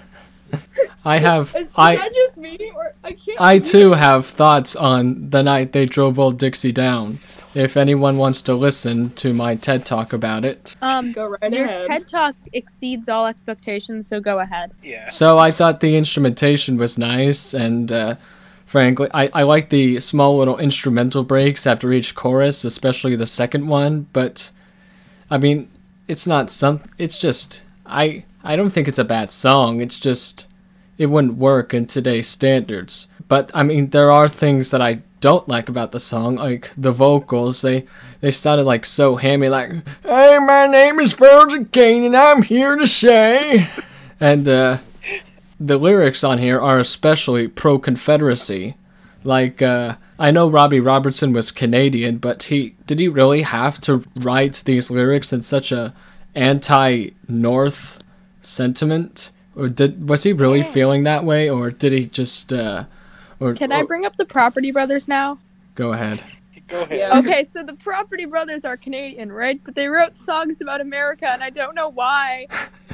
I 1.05 1.19
have 1.19 1.55
Is, 1.57 1.63
is 1.67 1.69
I 1.77 1.97
that 1.97 2.15
just 2.15 2.39
me, 2.39 2.57
or 2.75 2.95
I 3.05 3.13
can't? 3.13 3.41
I 3.41 3.59
too 3.59 3.93
have 3.93 4.25
thoughts 4.27 4.75
on 4.77 5.29
the 5.31 5.43
night 5.43 5.73
they 5.73 5.85
drove 5.85 6.19
old 6.19 6.39
Dixie 6.39 6.73
down. 6.73 7.19
If 7.55 7.77
anyone 7.77 8.17
wants 8.17 8.43
to 8.43 8.55
listen 8.55 9.11
to 9.11 9.33
my 9.33 9.55
TED 9.55 9.87
talk 9.87 10.13
about 10.13 10.45
it. 10.45 10.75
Um, 10.83 11.13
Go 11.13 11.27
right 11.27 11.41
ahead. 11.43 11.55
your 11.55 11.67
ahead. 11.67 11.87
TED 11.87 12.09
Talk 12.09 12.35
exceeds 12.53 13.09
all 13.09 13.27
expectations, 13.27 14.09
so 14.09 14.21
go 14.21 14.41
ahead. 14.41 14.73
Yeah. 14.83 15.09
So 15.09 15.39
I 15.39 15.53
thought 15.53 15.81
the 15.81 15.97
instrumentation 15.97 16.77
was 16.77 16.99
nice, 16.99 17.55
and 17.55 17.93
uh, 17.93 18.17
frankly, 18.67 19.09
I, 19.15 19.31
I 19.33 19.43
like 19.45 19.71
the 19.71 20.01
small 20.01 20.39
little 20.39 20.59
instrumental 20.59 21.23
breaks 21.23 21.67
after 21.67 21.93
each 21.93 22.15
chorus, 22.15 22.65
especially 22.65 23.15
the 23.15 23.27
second 23.27 23.69
one. 23.69 24.09
But 24.13 24.51
I 25.31 25.39
mean, 25.39 25.71
it's 26.09 26.27
not 26.27 26.51
some. 26.51 26.83
It's 26.99 27.19
just 27.19 27.63
I 27.87 28.25
I 28.43 28.57
don't 28.57 28.71
think 28.71 28.89
it's 28.89 28.99
a 28.99 29.05
bad 29.05 29.31
song. 29.31 29.81
It's 29.81 29.99
just 29.99 30.49
it 30.99 31.07
wouldn't 31.07 31.35
work 31.35 31.73
in 31.73 31.87
today's 31.87 32.29
standards. 32.29 33.09
But 33.27 33.51
I 33.55 33.63
mean, 33.63 33.91
there 33.91 34.11
are 34.11 34.29
things 34.29 34.71
that 34.71 34.83
I 34.83 35.03
don't 35.25 35.49
like 35.49 35.71
about 35.71 35.93
the 35.93 36.01
song, 36.01 36.35
like 36.35 36.71
the 36.77 36.93
vocals. 36.93 37.63
They 37.63 37.87
they 38.21 38.31
sounded 38.31 38.65
like 38.65 38.85
so 38.85 39.17
hammy, 39.17 39.49
like 39.49 39.71
"Hey, 40.03 40.39
my 40.39 40.67
name 40.67 41.01
is 41.01 41.15
Virgil 41.15 41.65
Caine, 41.65 42.05
and 42.05 42.15
I'm 42.15 42.43
here 42.43 42.77
to 42.77 42.87
say," 42.87 43.71
and 44.21 44.47
uh, 44.47 44.79
the 45.59 45.79
lyrics 45.79 46.25
on 46.25 46.37
here 46.37 46.61
are 46.61 46.79
especially 46.79 47.49
pro 47.49 47.79
Confederacy. 47.79 48.75
Like, 49.25 49.63
uh, 49.63 49.97
I 50.19 50.31
know 50.31 50.51
Robbie 50.51 50.79
Robertson 50.79 51.33
was 51.33 51.51
Canadian, 51.51 52.19
but 52.19 52.43
he 52.43 52.75
did 52.87 53.01
he 53.01 53.09
really 53.09 53.41
have 53.41 53.81
to 53.81 54.05
write 54.15 54.63
these 54.67 54.91
lyrics 54.91 55.33
in 55.33 55.41
such 55.41 55.73
a 55.73 55.95
anti-North 56.35 57.99
sentiment, 58.43 59.31
or 59.57 59.71
did 59.71 60.07
was 60.07 60.25
he 60.25 60.35
really 60.35 60.63
feeling 60.63 61.05
that 61.05 61.25
way, 61.25 61.49
or 61.49 61.71
did 61.71 61.93
he 61.93 62.05
just? 62.05 62.53
Uh, 62.53 62.85
or, 63.45 63.55
Can 63.55 63.73
I 63.73 63.83
bring 63.83 64.05
up 64.07 64.17
the 64.17 64.25
Property 64.25 64.71
Brothers 64.71 65.07
now? 65.09 65.39
go 65.75 65.93
ahead? 65.93 66.23
Go 66.67 66.81
ahead. 66.81 66.99
Yeah. 66.99 67.19
Okay, 67.19 67.47
so 67.53 67.63
the 67.63 67.75
Property 67.75 68.25
Brothers 68.25 68.65
are 68.65 68.79
Canadian, 68.79 69.31
right? 69.31 69.61
But 69.63 69.75
they 69.75 69.87
wrote 69.89 70.17
songs 70.17 70.63
about 70.63 70.81
America, 70.81 71.29
and 71.29 71.43
I 71.45 71.51
don't 71.51 71.75
know 71.75 71.91
why. 71.91 72.47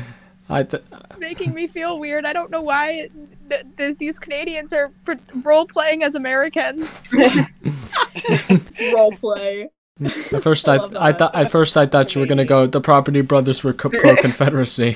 I 0.50 0.64
th- 0.64 0.82
making 1.20 1.54
me 1.54 1.68
feel 1.68 2.00
weird. 2.00 2.24
I 2.26 2.32
don't 2.32 2.50
know 2.50 2.62
why 2.62 3.10
th- 3.48 3.64
th- 3.76 3.98
these 3.98 4.18
Canadians 4.18 4.72
are 4.72 4.90
pr- 5.04 5.12
role 5.44 5.66
playing 5.66 6.02
as 6.02 6.16
Americans. 6.16 6.90
Role 8.92 9.12
play. 9.12 9.68
at 10.02 10.42
first 10.42 10.68
I 10.68 10.76
love 10.78 10.96
I 10.96 11.12
thought 11.12 11.34
at 11.36 11.52
first 11.52 11.76
I 11.76 11.86
thought 11.86 12.12
you 12.16 12.20
were 12.22 12.26
gonna 12.26 12.44
go. 12.44 12.66
The 12.66 12.80
Property 12.80 13.20
Brothers 13.20 13.62
were 13.62 13.72
co- 13.72 13.90
pro 13.90 14.16
Confederacy. 14.16 14.94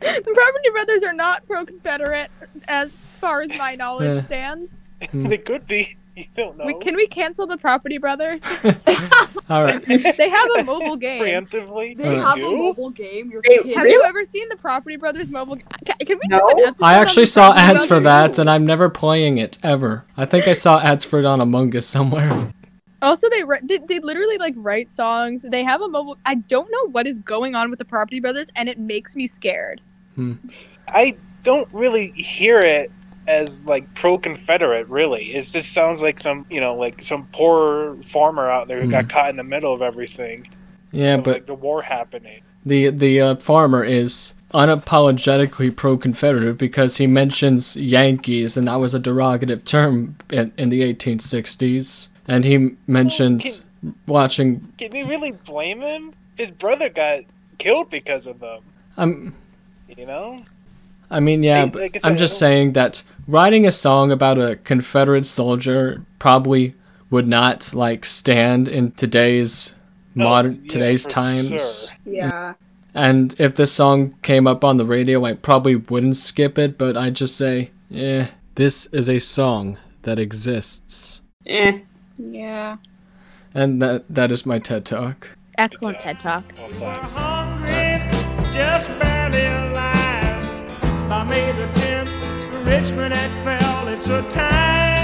The 0.00 0.32
Property 0.34 0.70
Brothers 0.72 1.02
are 1.02 1.14
not 1.14 1.46
pro 1.46 1.64
Confederate, 1.64 2.30
as 2.68 2.90
far 2.92 3.40
as 3.40 3.48
my 3.56 3.74
knowledge 3.74 4.16
Yeah. 4.16 4.20
stands. 4.22 4.80
They 5.12 5.38
could 5.38 5.66
be. 5.66 5.96
You 6.14 6.24
don't 6.36 6.58
know. 6.58 6.66
We, 6.66 6.74
can 6.74 6.94
we 6.94 7.06
cancel 7.06 7.46
the 7.46 7.56
Property 7.56 7.96
Brothers? 7.96 8.42
All 9.48 9.64
right. 9.64 9.82
They 9.86 10.28
have 10.28 10.48
a 10.58 10.62
mobile 10.62 10.94
game. 10.96 11.22
preemptively. 11.22 11.96
They 11.96 12.18
Uh, 12.18 12.26
have 12.26 12.36
do? 12.36 12.52
a 12.54 12.56
mobile 12.58 12.90
game. 12.90 13.30
You're 13.30 13.40
Wait, 13.48 13.62
kidding. 13.62 13.78
Have 13.78 13.86
you 13.88 14.02
ever 14.04 14.22
seen 14.26 14.46
the 14.50 14.56
Property 14.56 14.98
Brothers 14.98 15.30
mobile? 15.30 15.56
G- 15.56 15.62
Can, 15.86 15.96
can 16.06 16.18
we 16.22 16.28
do 16.28 16.36
No. 16.36 16.50
an 16.68 16.74
I 16.82 16.96
actually 16.98 17.24
saw 17.24 17.54
Property 17.54 17.76
ads 17.76 17.86
for 17.86 17.98
that, 18.00 18.38
and 18.38 18.50
I'm 18.50 18.66
never 18.66 18.90
playing 18.90 19.38
it 19.38 19.56
ever. 19.62 20.04
I 20.14 20.26
think 20.26 20.46
I 20.46 20.52
saw 20.52 20.78
ads 20.80 21.02
for 21.06 21.18
it 21.18 21.24
on 21.24 21.40
Among 21.40 21.74
Us 21.74 21.86
somewhere. 21.86 22.52
Also, 23.00 23.30
they, 23.30 23.42
ri- 23.44 23.60
they 23.62 23.78
they 23.78 23.98
literally 23.98 24.36
like 24.36 24.52
write 24.58 24.90
songs. 24.90 25.46
They 25.50 25.64
have 25.64 25.80
a 25.80 25.88
mobile. 25.88 26.18
I 26.26 26.34
don't 26.34 26.70
know 26.70 26.90
what 26.90 27.06
is 27.06 27.18
going 27.20 27.54
on 27.54 27.70
with 27.70 27.78
the 27.78 27.86
Property 27.86 28.20
Brothers, 28.20 28.48
and 28.54 28.68
it 28.68 28.78
makes 28.78 29.16
me 29.16 29.26
scared. 29.26 29.80
I 30.88 31.16
don't 31.42 31.72
really 31.72 32.08
hear 32.08 32.58
it 32.58 32.92
as 33.26 33.64
like 33.66 33.92
pro-Confederate. 33.94 34.88
Really, 34.88 35.34
it 35.34 35.42
just 35.42 35.72
sounds 35.72 36.02
like 36.02 36.20
some 36.20 36.46
you 36.50 36.60
know 36.60 36.74
like 36.74 37.02
some 37.02 37.26
poor 37.32 37.96
farmer 38.04 38.50
out 38.50 38.68
there 38.68 38.80
who 38.80 38.90
got 38.90 39.08
caught 39.08 39.30
in 39.30 39.36
the 39.36 39.44
middle 39.44 39.72
of 39.72 39.82
everything. 39.82 40.48
Yeah, 40.90 41.16
but 41.16 41.34
like 41.34 41.46
the 41.46 41.54
war 41.54 41.82
happening. 41.82 42.42
the 42.64 42.90
the 42.90 43.20
uh, 43.20 43.36
farmer 43.36 43.82
is 43.82 44.34
unapologetically 44.52 45.74
pro-Confederate 45.74 46.58
because 46.58 46.98
he 46.98 47.06
mentions 47.06 47.76
Yankees, 47.76 48.56
and 48.56 48.68
that 48.68 48.76
was 48.76 48.94
a 48.94 49.00
derogative 49.00 49.64
term 49.64 50.16
in, 50.30 50.52
in 50.58 50.68
the 50.68 50.82
1860s. 50.82 52.08
And 52.28 52.44
he 52.44 52.76
mentions 52.86 53.62
watching. 54.06 54.72
Can 54.78 54.94
you 54.94 55.06
really 55.06 55.32
blame 55.32 55.80
him? 55.80 56.12
His 56.36 56.50
brother 56.50 56.88
got 56.88 57.22
killed 57.58 57.90
because 57.90 58.26
of 58.26 58.38
them. 58.38 58.62
I'm. 58.96 59.34
You 59.96 60.06
know. 60.06 60.42
I 61.10 61.20
mean, 61.20 61.42
yeah, 61.42 61.64
Hey, 61.64 61.70
but 61.70 61.82
like 61.82 61.96
I 61.96 61.98
said, 61.98 62.10
I'm 62.10 62.16
just 62.16 62.38
saying 62.38 62.72
that 62.72 63.02
writing 63.26 63.66
a 63.66 63.72
song 63.72 64.10
about 64.12 64.38
a 64.38 64.56
Confederate 64.56 65.26
soldier 65.26 66.04
probably 66.18 66.74
would 67.10 67.28
not 67.28 67.74
like 67.74 68.04
stand 68.04 68.68
in 68.68 68.92
today's 68.92 69.74
modern 70.14 70.52
Oh, 70.54 70.58
yeah, 70.62 70.68
today's 70.68 71.04
times. 71.06 71.48
sure. 71.48 71.96
Yeah. 72.14 72.54
And 72.94 73.34
if 73.38 73.54
this 73.54 73.72
song 73.72 74.14
came 74.22 74.46
up 74.46 74.64
on 74.64 74.76
the 74.76 74.84
radio, 74.84 75.24
I 75.24 75.32
probably 75.34 75.76
wouldn't 75.76 76.16
skip 76.16 76.58
it, 76.58 76.76
but 76.76 76.96
I'd 76.96 77.14
just 77.14 77.36
say, 77.36 77.70
eh, 77.94 78.26
this 78.54 78.86
is 78.86 79.08
a 79.08 79.18
song 79.18 79.78
that 80.02 80.18
exists. 80.18 81.20
Eh. 81.46 81.80
Yeah. 82.18 82.76
And 83.54 83.80
that 83.82 84.04
that 84.08 84.30
is 84.32 84.46
my 84.46 84.58
TED 84.58 84.84
Talk. 84.84 85.36
Excellent 85.58 85.98
TED 85.98 86.18
Talk. 86.18 86.52
Well 86.58 86.70
done. 86.80 87.04
hungry, 91.12 91.81
Richmond 92.64 93.12
had 93.12 93.30
fell. 93.44 93.88
It's 93.88 94.08
a 94.08 94.22
time 94.30 95.01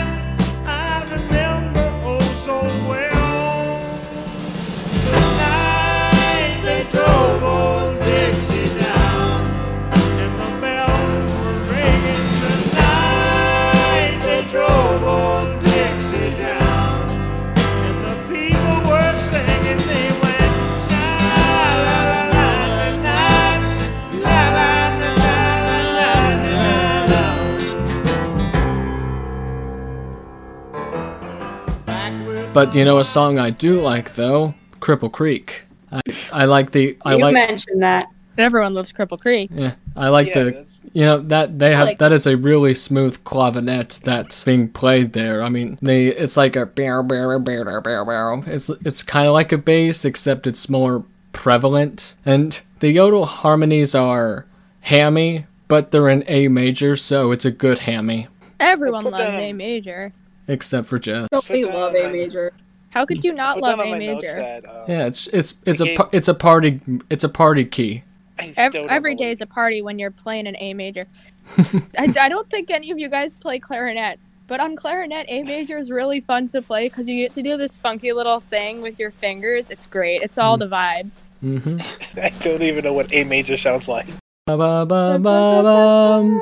But 32.58 32.74
you 32.74 32.84
know 32.84 32.98
a 32.98 33.04
song 33.04 33.38
I 33.38 33.50
do 33.50 33.80
like 33.80 34.16
though? 34.16 34.52
Cripple 34.80 35.12
Creek. 35.12 35.62
I, 35.92 36.00
I 36.32 36.44
like 36.46 36.72
the 36.72 36.98
I 37.04 37.14
you 37.14 37.22
like 37.22 37.32
mentioned 37.32 37.84
that. 37.84 38.08
Everyone 38.36 38.74
loves 38.74 38.92
Cripple 38.92 39.16
Creek. 39.20 39.48
yeah, 39.54 39.74
I 39.94 40.08
like 40.08 40.26
Yeah, 40.34 40.42
the 40.42 40.66
You 40.92 41.04
know 41.04 41.18
that 41.18 41.60
they 41.60 41.72
have 41.76 41.86
Like- 41.86 41.98
that 41.98 42.10
is 42.10 42.26
a 42.26 42.36
really 42.36 42.74
smooth 42.74 43.22
clavinet 43.22 44.00
that's 44.00 44.42
being 44.42 44.70
played 44.70 45.12
there. 45.12 45.40
I 45.44 45.48
mean, 45.48 45.78
they 45.80 46.08
it's 46.08 46.36
like 46.36 46.56
a 46.56 46.66
barrel 46.66 47.04
barrel 47.04 47.38
barrel 47.38 47.80
barrel 47.80 48.04
barrel. 48.04 48.42
It's 48.44 48.68
it's 48.84 49.04
kind 49.04 49.28
of 49.28 49.34
like 49.34 49.52
a 49.52 49.58
bass 49.58 50.04
except 50.04 50.48
it's 50.48 50.68
more 50.68 51.04
prevalent. 51.30 52.16
And 52.26 52.60
the 52.80 52.90
yodel 52.90 53.26
harmonies 53.26 53.94
are 53.94 54.46
hammy, 54.80 55.46
but 55.68 55.92
they're 55.92 56.08
in 56.08 56.24
A 56.26 56.48
major, 56.48 56.96
so 56.96 57.30
it's 57.30 57.44
a 57.44 57.52
good 57.52 57.78
hammy. 57.78 58.26
Everyone 58.58 59.04
put 59.04 59.12
that 59.12 59.28
loves 59.30 59.42
A 59.44 59.52
major. 59.52 60.12
Except 60.48 60.86
for 60.88 60.98
Jess. 60.98 61.28
Don't 61.30 61.48
we 61.50 61.64
love 61.64 61.94
A 61.94 62.10
major? 62.10 62.52
How 62.90 63.04
could 63.04 63.22
you 63.22 63.32
not 63.34 63.60
love 63.60 63.78
A 63.80 63.92
major? 63.98 64.34
that, 64.34 64.64
uh, 64.66 64.84
Yeah, 64.88 65.06
it's 65.06 65.26
it's 65.28 65.54
it's 65.66 65.80
a 65.80 65.92
Okay. 65.92 66.16
it's 66.16 66.28
a 66.28 66.34
party 66.34 66.80
it's 67.10 67.22
a 67.24 67.28
party 67.28 67.64
key. 67.66 68.02
I 68.38 68.52
Ev- 68.56 68.74
every 68.74 69.14
know 69.14 69.18
day 69.18 69.26
what- 69.26 69.32
is 69.32 69.40
a 69.42 69.46
party 69.46 69.82
when 69.82 69.98
you're 69.98 70.10
playing 70.10 70.46
an 70.46 70.56
A 70.58 70.72
major. 70.74 71.06
I, 71.98 72.12
I 72.18 72.28
don't 72.28 72.48
think 72.50 72.70
any 72.70 72.90
of 72.90 72.98
you 72.98 73.08
guys 73.08 73.34
play 73.36 73.58
clarinet, 73.58 74.18
but 74.46 74.60
on 74.60 74.74
clarinet, 74.76 75.26
A 75.28 75.42
major 75.42 75.76
is 75.76 75.90
really 75.90 76.20
fun 76.20 76.48
to 76.48 76.62
play 76.62 76.88
because 76.88 77.08
you 77.08 77.16
get 77.22 77.32
to 77.34 77.42
do 77.42 77.56
this 77.56 77.76
funky 77.76 78.12
little 78.12 78.40
thing 78.40 78.80
with 78.80 78.98
your 78.98 79.10
fingers. 79.10 79.68
It's 79.70 79.86
great. 79.86 80.22
It's 80.22 80.38
all 80.38 80.56
the 80.56 80.68
vibes. 80.68 81.28
Mm-hmm. 81.44 81.80
I 82.22 82.28
don't 82.40 82.62
even 82.62 82.84
know 82.84 82.92
what 82.94 83.12
A 83.12 83.24
major 83.24 83.56
sounds 83.56 83.86
like. 83.88 84.06
Ba-ba-ba-ba-bum. 84.46 86.40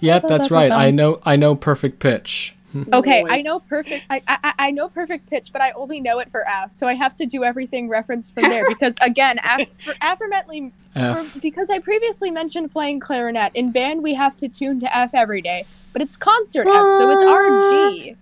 Yep, 0.00 0.24
that's 0.28 0.50
right. 0.50 0.72
I 0.72 0.90
know 0.90 1.20
I 1.24 1.36
know 1.36 1.54
perfect 1.54 1.98
pitch. 2.00 2.54
Okay, 2.92 3.24
I 3.28 3.40
know 3.40 3.60
perfect. 3.60 4.04
I, 4.10 4.22
I 4.28 4.52
I 4.58 4.70
know 4.70 4.88
perfect 4.88 5.28
pitch, 5.28 5.52
but 5.52 5.62
I 5.62 5.70
only 5.72 6.00
know 6.00 6.18
it 6.18 6.30
for 6.30 6.46
F, 6.46 6.76
so 6.76 6.86
I 6.86 6.94
have 6.94 7.14
to 7.16 7.26
do 7.26 7.42
everything 7.42 7.88
referenced 7.88 8.34
from 8.34 8.44
there. 8.44 8.66
Because 8.68 8.94
again, 9.02 9.38
F, 9.42 9.68
for 9.78 9.94
affirmately, 10.02 10.72
for, 10.92 11.40
because 11.40 11.70
I 11.70 11.78
previously 11.78 12.30
mentioned 12.30 12.70
playing 12.70 13.00
clarinet 13.00 13.52
in 13.54 13.72
band, 13.72 14.02
we 14.02 14.14
have 14.14 14.36
to 14.38 14.48
tune 14.48 14.80
to 14.80 14.96
F 14.96 15.14
every 15.14 15.40
day, 15.40 15.64
but 15.92 16.02
it's 16.02 16.16
concert 16.16 16.66
F, 16.66 16.74
so 16.74 17.10
it's 17.10 17.22
RG. 17.22 18.16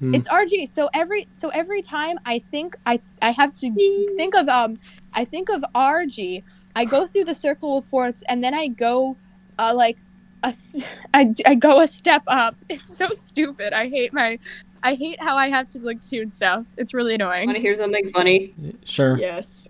Hmm. 0.00 0.14
It's 0.14 0.28
RG. 0.28 0.68
So 0.68 0.90
every 0.92 1.26
so 1.30 1.48
every 1.48 1.80
time 1.80 2.18
I 2.26 2.38
think 2.38 2.76
I 2.84 3.00
I 3.22 3.30
have 3.30 3.52
to 3.54 3.70
think 4.16 4.34
of 4.34 4.48
um 4.48 4.78
I 5.14 5.24
think 5.24 5.48
of 5.48 5.64
RG. 5.74 6.42
I 6.74 6.84
go 6.84 7.06
through 7.06 7.24
the 7.24 7.34
circle 7.34 7.78
of 7.78 7.86
fourths, 7.86 8.22
and 8.28 8.44
then 8.44 8.52
I 8.52 8.68
go, 8.68 9.16
uh, 9.58 9.72
like 9.74 9.96
a 10.42 10.48
s- 10.48 10.84
I, 11.14 11.34
I 11.46 11.54
go 11.54 11.80
a 11.80 11.88
step 11.88 12.22
up. 12.26 12.56
It's 12.68 12.96
so 12.96 13.08
stupid. 13.08 13.72
I 13.72 13.88
hate 13.88 14.12
my. 14.12 14.38
I 14.82 14.94
hate 14.94 15.20
how 15.20 15.36
I 15.36 15.48
have 15.48 15.68
to 15.70 15.78
like 15.80 16.04
tune 16.06 16.30
stuff. 16.30 16.64
It's 16.76 16.94
really 16.94 17.14
annoying. 17.14 17.46
Want 17.46 17.56
to 17.56 17.62
hear 17.62 17.74
something 17.74 18.10
funny? 18.10 18.54
Sure. 18.84 19.18
Yes. 19.18 19.68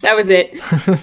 That 0.00 0.14
was 0.16 0.28
it. 0.28 0.54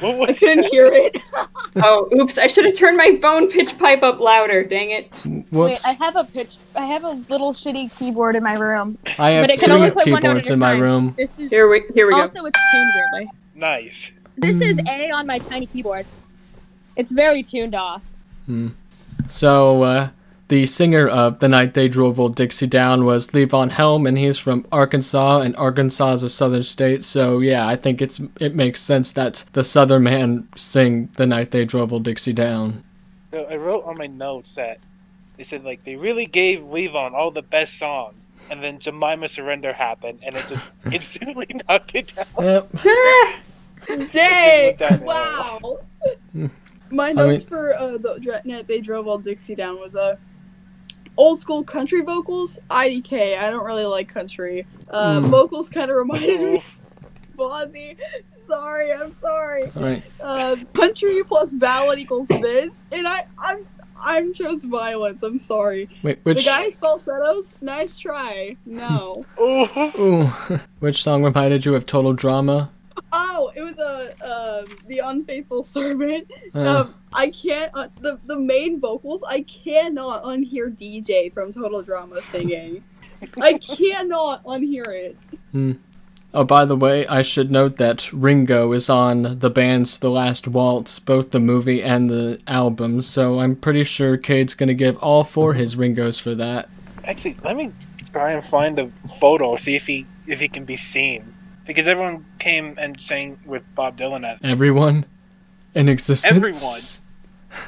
What 0.00 0.30
I 0.30 0.32
couldn't 0.32 0.64
hear 0.72 0.86
it. 0.92 1.16
Oh, 1.76 2.06
oops! 2.14 2.36
I 2.36 2.48
should 2.48 2.66
have 2.66 2.74
turned 2.76 2.98
my 2.98 3.16
phone 3.22 3.48
pitch 3.50 3.78
pipe 3.78 4.02
up 4.02 4.20
louder. 4.20 4.62
Dang 4.62 4.90
it! 4.90 5.10
Wait, 5.50 5.78
I 5.86 5.92
have 5.94 6.16
a 6.16 6.24
pitch. 6.24 6.56
I 6.76 6.84
have 6.84 7.02
a 7.04 7.12
little 7.30 7.54
shitty 7.54 7.96
keyboard 7.98 8.36
in 8.36 8.42
my 8.42 8.54
room. 8.58 8.98
I 9.18 9.30
have 9.30 9.44
but 9.44 9.50
it 9.54 9.58
can 9.60 9.70
only 9.72 9.90
put 9.90 10.06
one 10.10 10.22
note 10.22 10.42
keyboards 10.42 10.48
at 10.48 10.50
a 10.50 10.52
in 10.54 10.58
my 10.58 10.72
time. 10.72 10.82
room. 10.82 11.14
This 11.16 11.38
is 11.38 11.50
Here 11.50 11.68
we 11.70 11.84
here 11.94 12.06
we 12.06 12.12
go. 12.12 12.20
also 12.20 12.44
it's 12.44 12.58
tuned 12.72 12.90
weirdly. 12.94 13.30
nice? 13.54 14.10
This 14.36 14.60
is 14.60 14.78
A 14.88 15.10
on 15.10 15.26
my 15.26 15.38
tiny 15.38 15.66
keyboard. 15.66 16.06
It's 16.96 17.12
very 17.12 17.42
tuned 17.42 17.74
off. 17.74 18.02
Hmm. 18.46 18.68
So, 19.28 19.82
uh, 19.82 20.08
the 20.52 20.66
singer 20.66 21.08
of 21.08 21.38
The 21.38 21.48
Night 21.48 21.72
They 21.72 21.88
Drove 21.88 22.20
Old 22.20 22.36
Dixie 22.36 22.66
Down 22.66 23.06
was 23.06 23.28
Levon 23.28 23.70
Helm, 23.70 24.06
and 24.06 24.18
he's 24.18 24.38
from 24.38 24.66
Arkansas, 24.70 25.40
and 25.40 25.56
Arkansas 25.56 26.12
is 26.12 26.22
a 26.22 26.28
southern 26.28 26.62
state, 26.62 27.04
so 27.04 27.38
yeah, 27.38 27.66
I 27.66 27.74
think 27.76 28.02
it's 28.02 28.20
it 28.38 28.54
makes 28.54 28.82
sense 28.82 29.12
that 29.12 29.46
the 29.54 29.64
southern 29.64 30.02
man 30.02 30.46
sing 30.54 31.08
The 31.16 31.26
Night 31.26 31.52
They 31.52 31.64
Drove 31.64 31.90
Old 31.90 32.04
Dixie 32.04 32.34
Down. 32.34 32.84
So 33.30 33.44
I 33.44 33.56
wrote 33.56 33.84
on 33.86 33.96
my 33.96 34.08
notes 34.08 34.54
that 34.56 34.78
they 35.38 35.42
said 35.42 35.64
like 35.64 35.84
they 35.84 35.96
really 35.96 36.26
gave 36.26 36.60
Levon 36.60 37.12
all 37.12 37.30
the 37.30 37.40
best 37.40 37.78
songs, 37.78 38.26
and 38.50 38.62
then 38.62 38.78
Jemima 38.78 39.28
Surrender 39.28 39.72
happened, 39.72 40.18
and 40.22 40.34
it 40.34 40.44
just 40.50 40.70
instantly 40.92 41.46
knocked 41.68 41.94
it 41.94 42.12
down. 42.14 42.26
Yep. 42.38 42.76
Dang! 43.88 44.66
went 44.66 44.78
down 44.78 44.98
the 45.00 45.04
Wow. 45.04 45.78
My 46.90 47.08
I 47.08 47.12
notes 47.12 47.42
mean- 47.44 47.48
for 47.48 47.74
uh, 47.78 47.98
the 47.98 48.18
dra- 48.20 48.62
they 48.66 48.80
drove 48.80 49.06
all 49.08 49.18
Dixie 49.18 49.54
down 49.54 49.80
was 49.80 49.96
uh, 49.96 50.16
old 51.16 51.40
school 51.40 51.62
country 51.64 52.02
vocals. 52.02 52.58
IDK. 52.70 53.38
I 53.38 53.48
don't 53.50 53.64
really 53.64 53.84
like 53.84 54.08
country. 54.08 54.66
Uh, 54.90 55.20
Hmm. 55.20 55.26
Vocals 55.30 55.68
kind 55.68 55.90
of 55.90 55.96
reminded 55.96 56.40
me 56.40 56.64
Oh, 57.38 57.46
of 57.50 57.68
Ozzy. 57.70 57.96
Sorry, 58.46 58.92
I'm 58.92 59.14
sorry. 59.14 59.70
Alright. 59.76 60.02
Uh, 60.20 60.56
country 60.74 61.22
plus 61.24 61.52
ballad 61.54 61.98
equals 61.98 62.28
this, 62.28 62.82
and 62.92 63.06
I 63.08 63.26
I'm 63.38 63.66
I'm 64.04 64.34
chose 64.34 64.64
violence. 64.64 65.22
I'm 65.22 65.38
sorry. 65.38 65.88
Wait, 66.02 66.18
which 66.24 66.38
The 66.38 66.44
guy's 66.44 66.76
falsettos. 66.76 67.54
Nice 67.62 67.98
try. 67.98 68.56
No. 68.66 69.24
oh, 69.38 69.92
ooh, 69.98 70.58
which 70.80 71.02
song 71.02 71.22
reminded 71.22 71.64
you 71.64 71.74
of 71.74 71.86
Total 71.86 72.12
Drama? 72.12 72.70
It 74.62 74.68
was 74.68 74.72
a 74.72 74.82
um, 74.82 74.88
the 74.88 74.98
unfaithful 74.98 75.62
servant. 75.62 76.30
Uh, 76.54 76.82
Um, 76.82 76.94
I 77.14 77.28
can't 77.30 77.70
uh, 77.74 77.88
the 78.00 78.18
the 78.26 78.38
main 78.38 78.78
vocals. 78.80 79.22
I 79.26 79.40
cannot 79.42 80.22
unhear 80.24 80.74
DJ 80.74 81.32
from 81.32 81.52
Total 81.52 81.82
Drama 81.82 82.20
singing. 82.22 82.84
I 83.40 83.54
cannot 83.54 84.44
unhear 84.44 84.86
it. 84.88 85.16
Oh, 86.34 86.44
by 86.44 86.64
the 86.64 86.76
way, 86.76 87.06
I 87.06 87.22
should 87.22 87.50
note 87.50 87.76
that 87.76 88.10
Ringo 88.12 88.72
is 88.72 88.88
on 88.88 89.38
the 89.38 89.50
band's 89.50 89.98
The 89.98 90.10
Last 90.10 90.48
Waltz, 90.48 90.98
both 90.98 91.30
the 91.30 91.40
movie 91.40 91.82
and 91.82 92.08
the 92.08 92.40
album, 92.46 93.02
so 93.02 93.40
I'm 93.40 93.54
pretty 93.54 93.84
sure 93.84 94.16
Cade's 94.16 94.54
gonna 94.54 94.74
give 94.74 94.96
all 94.98 95.24
four 95.24 95.54
his 95.54 95.76
Ringos 95.76 96.18
for 96.18 96.34
that. 96.34 96.68
actually, 97.04 97.36
let 97.44 97.56
me 97.56 97.70
try 98.12 98.32
and 98.32 98.42
find 98.44 98.78
a 98.78 98.88
photo, 99.20 99.56
see 99.56 99.76
if 99.76 99.86
he 99.86 100.06
if 100.26 100.40
he 100.40 100.48
can 100.48 100.64
be 100.64 100.76
seen, 100.76 101.31
because 101.66 101.86
everyone 101.88 102.24
came 102.38 102.74
and 102.78 103.00
sang 103.00 103.38
with 103.46 103.62
Bob 103.74 103.96
Dylan 103.96 104.26
at 104.26 104.44
Everyone 104.44 105.04
in 105.74 105.88
existence. 105.88 106.32
Everyone. 106.36 106.72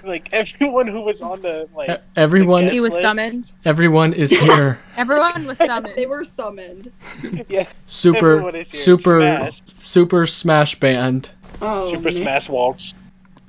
like 0.05 0.29
everyone 0.33 0.87
who 0.87 1.01
was 1.03 1.21
on 1.21 1.43
the 1.43 1.69
like. 1.75 2.03
Everyone, 2.17 2.69
He 2.69 2.81
was 2.81 2.93
list. 2.93 3.03
summoned. 3.05 3.53
everyone 3.65 4.13
is 4.15 4.31
here. 4.31 4.79
Everyone 4.97 5.47
was 5.47 5.59
summoned. 5.59 5.95
they 5.95 6.07
were 6.07 6.25
summoned. 6.25 6.91
yeah, 7.49 7.67
Super, 7.87 8.49
is 8.57 8.71
here. 8.71 8.81
super, 8.81 9.21
Smash. 9.21 9.63
super 9.67 10.27
smash 10.27 10.79
band. 10.81 11.31
Oh, 11.61 11.91
Super 11.91 12.03
man. 12.13 12.13
Smash 12.13 12.49
Waltz. 12.49 12.95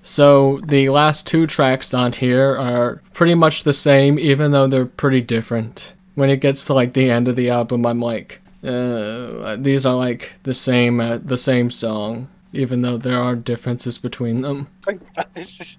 So 0.01 0.59
the 0.65 0.89
last 0.89 1.25
two 1.25 1.47
tracks 1.47 1.93
on 1.93 2.11
here 2.13 2.55
are 2.55 3.01
pretty 3.13 3.33
much 3.33 3.63
the 3.63 3.73
same, 3.73 4.19
even 4.19 4.51
though 4.51 4.67
they're 4.67 4.85
pretty 4.85 5.21
different. 5.21 5.93
When 6.13 6.29
it 6.29 6.37
gets 6.41 6.65
to 6.67 6.73
like 6.73 6.93
the 6.93 7.09
end 7.09 7.27
of 7.27 7.35
the 7.35 7.49
album, 7.49 7.85
I'm 7.85 7.99
like, 7.99 8.39
uh, 8.65 9.55
these 9.59 9.85
are 9.85 9.95
like 9.95 10.33
the 10.43 10.53
same, 10.53 10.99
uh, 10.99 11.17
the 11.17 11.37
same 11.37 11.69
song, 11.69 12.29
even 12.53 12.81
though 12.81 12.97
there 12.97 13.21
are 13.21 13.35
differences 13.35 13.97
between 13.97 14.41
them. 14.41 14.67
Like 14.87 15.33
this 15.33 15.59
is. 15.59 15.77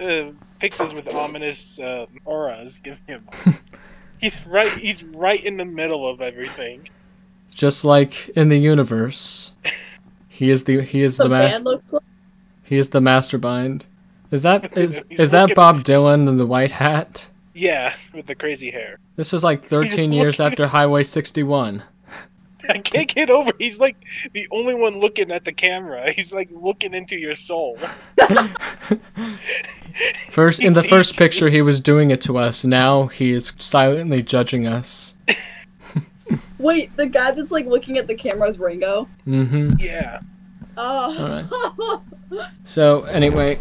uh, 0.00 0.32
Pixels 0.60 0.94
with 0.94 1.12
ominous 1.14 1.78
uh, 1.78 2.06
auras 2.24 2.80
give 2.80 2.98
him. 3.06 3.28
he's 4.20 4.34
right. 4.46 4.70
He's 4.78 5.02
right 5.04 5.42
in 5.44 5.56
the 5.56 5.64
middle 5.64 6.08
of 6.08 6.20
everything. 6.20 6.88
Just 7.52 7.84
like 7.84 8.28
in 8.30 8.48
the 8.48 8.58
universe, 8.58 9.52
he 10.28 10.50
is 10.50 10.64
the 10.64 10.82
he 10.82 11.02
is 11.02 11.16
The 11.18 11.24
the 11.24 11.28
master. 11.30 11.62
like 11.64 12.02
He 12.62 12.76
is 12.76 12.90
the 12.90 13.00
mastermind. 13.00 13.86
Is 14.30 14.42
that 14.42 14.76
is 14.76 15.04
is 15.10 15.30
that 15.30 15.54
Bob 15.54 15.84
Dylan 15.84 16.26
in 16.28 16.38
the 16.38 16.46
white 16.46 16.72
hat? 16.72 17.30
Yeah, 17.54 17.94
with 18.12 18.26
the 18.26 18.34
crazy 18.34 18.70
hair. 18.70 18.98
This 19.16 19.30
was 19.30 19.44
like 19.44 19.64
13 19.64 20.10
years 20.12 20.40
after 20.40 20.66
Highway 20.66 21.04
61. 21.04 21.84
I 22.68 22.78
can't 22.78 23.14
get 23.14 23.30
over. 23.30 23.52
He's 23.58 23.78
like 23.78 23.96
the 24.32 24.48
only 24.50 24.74
one 24.74 24.98
looking 24.98 25.30
at 25.30 25.44
the 25.44 25.52
camera. 25.52 26.10
He's 26.16 26.32
like 26.32 26.48
looking 26.50 26.94
into 26.94 27.14
your 27.14 27.36
soul. 27.36 27.78
First, 30.30 30.58
in 30.58 30.72
the 30.72 30.82
first 30.82 31.16
picture, 31.16 31.48
he 31.48 31.62
was 31.62 31.78
doing 31.78 32.10
it 32.10 32.20
to 32.22 32.38
us. 32.38 32.64
Now 32.64 33.06
he 33.06 33.30
is 33.30 33.52
silently 33.58 34.20
judging 34.20 34.66
us. 34.66 35.14
Wait, 36.58 36.96
the 36.96 37.06
guy 37.06 37.30
that's 37.30 37.52
like 37.52 37.66
looking 37.66 37.98
at 37.98 38.08
the 38.08 38.14
camera 38.16 38.48
is 38.48 38.58
Ringo. 38.58 39.08
Mm-hmm. 39.28 39.74
Yeah. 39.78 40.20
Oh. 40.76 42.02
So 42.64 43.02
anyway, 43.04 43.58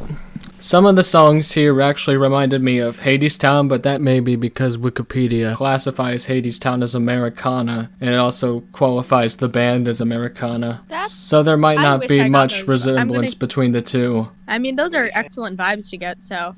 some 0.64 0.86
of 0.86 0.96
the 0.96 1.04
songs 1.04 1.52
here 1.52 1.82
actually 1.82 2.16
reminded 2.16 2.64
me 2.64 2.78
of 2.80 3.02
Hadestown, 3.02 3.68
but 3.68 3.84
that 3.84 4.00
may 4.00 4.22
be 4.22 4.38
because 4.38 4.78
Wikipedia 4.78 5.54
classifies 5.56 6.28
Hadestown 6.28 6.82
as 6.82 6.96
Americana, 6.96 7.90
and 8.00 8.12
it 8.12 8.18
also 8.18 8.62
qualifies 8.72 9.36
the 9.36 9.50
band 9.50 9.90
as 9.90 10.00
Americana. 10.00 10.82
That's- 10.88 11.12
so 11.12 11.44
there 11.44 11.58
might 11.58 11.80
not 11.80 12.08
be 12.08 12.30
much 12.30 12.66
those. 12.66 12.88
I'm 12.88 12.96
gonna- 12.96 13.02
resemblance 13.10 13.34
between 13.34 13.74
the 13.74 13.82
two. 13.82 14.30
I 14.48 14.58
mean, 14.58 14.78
those 14.78 14.94
are 14.94 15.10
excellent 15.14 15.58
vibes 15.58 15.90
to 15.90 15.98
get. 15.98 16.24
So 16.24 16.56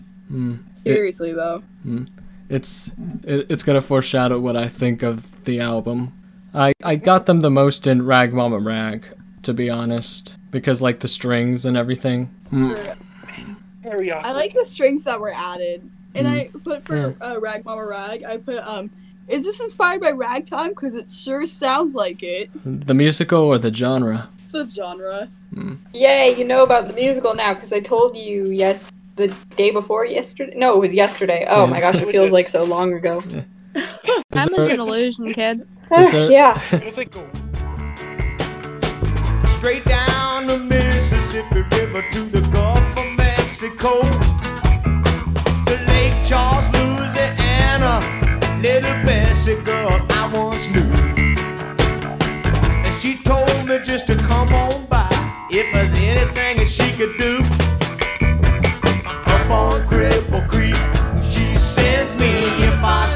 Seriously 0.76 1.34
though. 1.34 1.64
It's 2.48 2.92
it, 3.24 3.48
it's 3.50 3.64
gonna 3.64 3.82
foreshadow 3.82 4.40
what 4.40 4.56
I 4.56 4.68
think 4.68 5.02
of 5.02 5.46
the 5.46 5.60
album. 5.60 6.14
I 6.54 6.74
I 6.84 6.96
got 6.96 7.26
them 7.26 7.40
the 7.40 7.50
most 7.50 7.88
in 7.88 8.06
Rag 8.06 8.34
Mama 8.36 8.60
Rag, 8.60 9.04
to 9.42 9.52
be 9.52 9.68
honest, 9.68 10.36
because 10.52 10.80
like 10.80 11.00
the 11.00 11.08
strings 11.08 11.66
and 11.66 11.76
everything. 11.76 12.30
Mm. 12.54 12.96
Very 13.86 14.12
I 14.12 14.32
like 14.32 14.54
the 14.54 14.66
strings 14.66 15.04
that 15.06 15.20
were 15.20 15.34
added, 15.34 15.90
and 16.16 16.28
I 16.28 16.46
Mm. 16.54 16.64
put 16.64 16.84
for 16.86 17.16
uh, 17.22 17.40
Rag 17.40 17.64
Mama 17.66 17.86
Rag. 17.86 18.24
I 18.24 18.38
put 18.38 18.58
um. 18.60 18.90
Is 19.28 19.44
this 19.44 19.60
inspired 19.60 20.02
by 20.02 20.12
ragtime? 20.12 20.70
Because 20.70 20.94
it 20.96 21.10
sure 21.10 21.46
sounds 21.48 21.96
like 21.96 22.22
it. 22.22 22.50
The 22.64 22.94
musical 22.94 23.40
or 23.42 23.58
the 23.58 23.74
genre? 23.74 24.30
The 24.52 24.68
genre. 24.68 25.30
Yay, 25.94 26.36
you 26.38 26.44
know 26.46 26.64
about 26.64 26.88
the 26.88 26.94
musical 26.94 27.34
now 27.34 27.54
because 27.56 27.72
I 27.74 27.80
told 27.80 28.16
you 28.18 28.48
yes 28.52 28.92
the 29.16 29.28
day 29.56 29.72
before 29.72 30.06
yesterday. 30.06 30.54
No, 30.56 30.76
it 30.76 30.80
was 30.80 30.94
yesterday. 30.94 31.46
Oh 31.50 31.64
Yeah. 31.66 31.70
my 31.72 31.80
gosh, 31.80 31.96
it 31.96 32.10
feels 32.10 32.32
like 32.32 32.48
so 32.50 32.64
long 32.64 32.94
ago. 32.94 33.22
time 33.22 33.46
is 34.50 34.50
there- 34.58 34.70
an 34.70 34.80
illusion, 34.80 35.34
kids. 35.34 35.76
There- 35.90 36.32
yeah. 36.32 36.60
It 36.72 36.86
was 36.86 36.98
like 36.98 37.12
Straight 39.58 39.86
down 39.86 40.46
the 40.48 40.60
Mississippi 40.60 41.62
River 41.76 42.04
to 42.12 42.26
the 42.30 42.42
Gulf 42.54 42.78
of 42.78 42.85
Mexico 43.66 44.02
Lake 45.88 46.24
Charles, 46.24 46.66
Louisiana. 46.76 48.00
Little 48.62 48.94
Bessie 49.04 49.56
girl 49.56 50.06
I 50.12 50.32
once 50.32 50.68
knew. 50.68 50.84
And 52.86 53.02
she 53.02 53.18
told 53.24 53.68
me 53.68 53.80
just 53.84 54.06
to 54.06 54.16
come 54.16 54.54
on 54.54 54.86
by 54.86 55.10
if 55.50 55.74
there's 55.74 55.92
anything 55.98 56.58
that 56.58 56.68
she 56.68 56.92
could 56.92 57.18
do. 57.18 57.40
Up 59.34 59.50
on 59.50 59.82
Cripple 59.88 60.48
Creek, 60.48 60.76
she 61.24 61.58
sends 61.58 62.16
me 62.20 62.34
if 62.64 62.76
I 62.84 63.15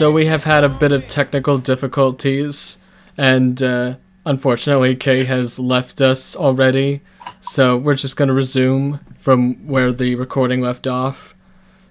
So 0.00 0.10
we 0.10 0.24
have 0.24 0.44
had 0.44 0.64
a 0.64 0.70
bit 0.70 0.92
of 0.92 1.06
technical 1.08 1.58
difficulties, 1.58 2.78
and 3.18 3.62
uh, 3.62 3.96
unfortunately, 4.24 4.96
Kay 4.96 5.24
has 5.24 5.58
left 5.58 6.00
us 6.00 6.34
already. 6.34 7.02
So 7.42 7.76
we're 7.76 7.96
just 7.96 8.16
gonna 8.16 8.32
resume 8.32 9.00
from 9.14 9.66
where 9.68 9.92
the 9.92 10.14
recording 10.14 10.62
left 10.62 10.86
off. 10.86 11.34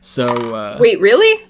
So 0.02 0.26
uh, 0.26 0.78
Wait, 0.80 1.00
really? 1.00 1.46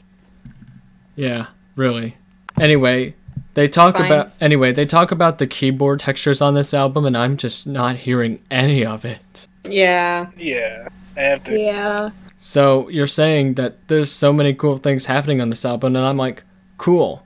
yeah, 1.16 1.46
really. 1.78 2.18
Anyway, 2.60 3.16
they 3.54 3.70
talk 3.70 3.96
Fine. 3.96 4.08
about 4.08 4.34
anyway 4.42 4.74
they 4.74 4.86
talk 4.86 5.12
about 5.12 5.38
the 5.38 5.48
keyboard 5.48 6.02
textures 6.02 6.42
on 6.42 6.56
this 6.56 6.74
album, 6.74 7.06
and 7.06 7.16
I'm 7.16 7.38
just 7.38 7.68
not 7.68 7.96
hearing 7.96 8.42
any 8.52 8.86
of 8.86 9.06
it. 9.06 9.48
Yeah. 9.64 10.30
Yeah, 10.38 10.90
I 11.16 11.22
have 11.22 11.44
to. 11.46 11.58
Yeah. 11.58 12.10
So 12.38 12.90
you're 12.90 13.08
saying 13.08 13.54
that 13.54 13.88
there's 13.88 14.12
so 14.12 14.34
many 14.34 14.54
cool 14.54 14.76
things 14.76 15.06
happening 15.06 15.40
on 15.40 15.52
this 15.52 15.64
album, 15.64 15.96
and 15.96 16.06
I'm 16.06 16.18
like, 16.18 16.44
cool. 16.80 17.24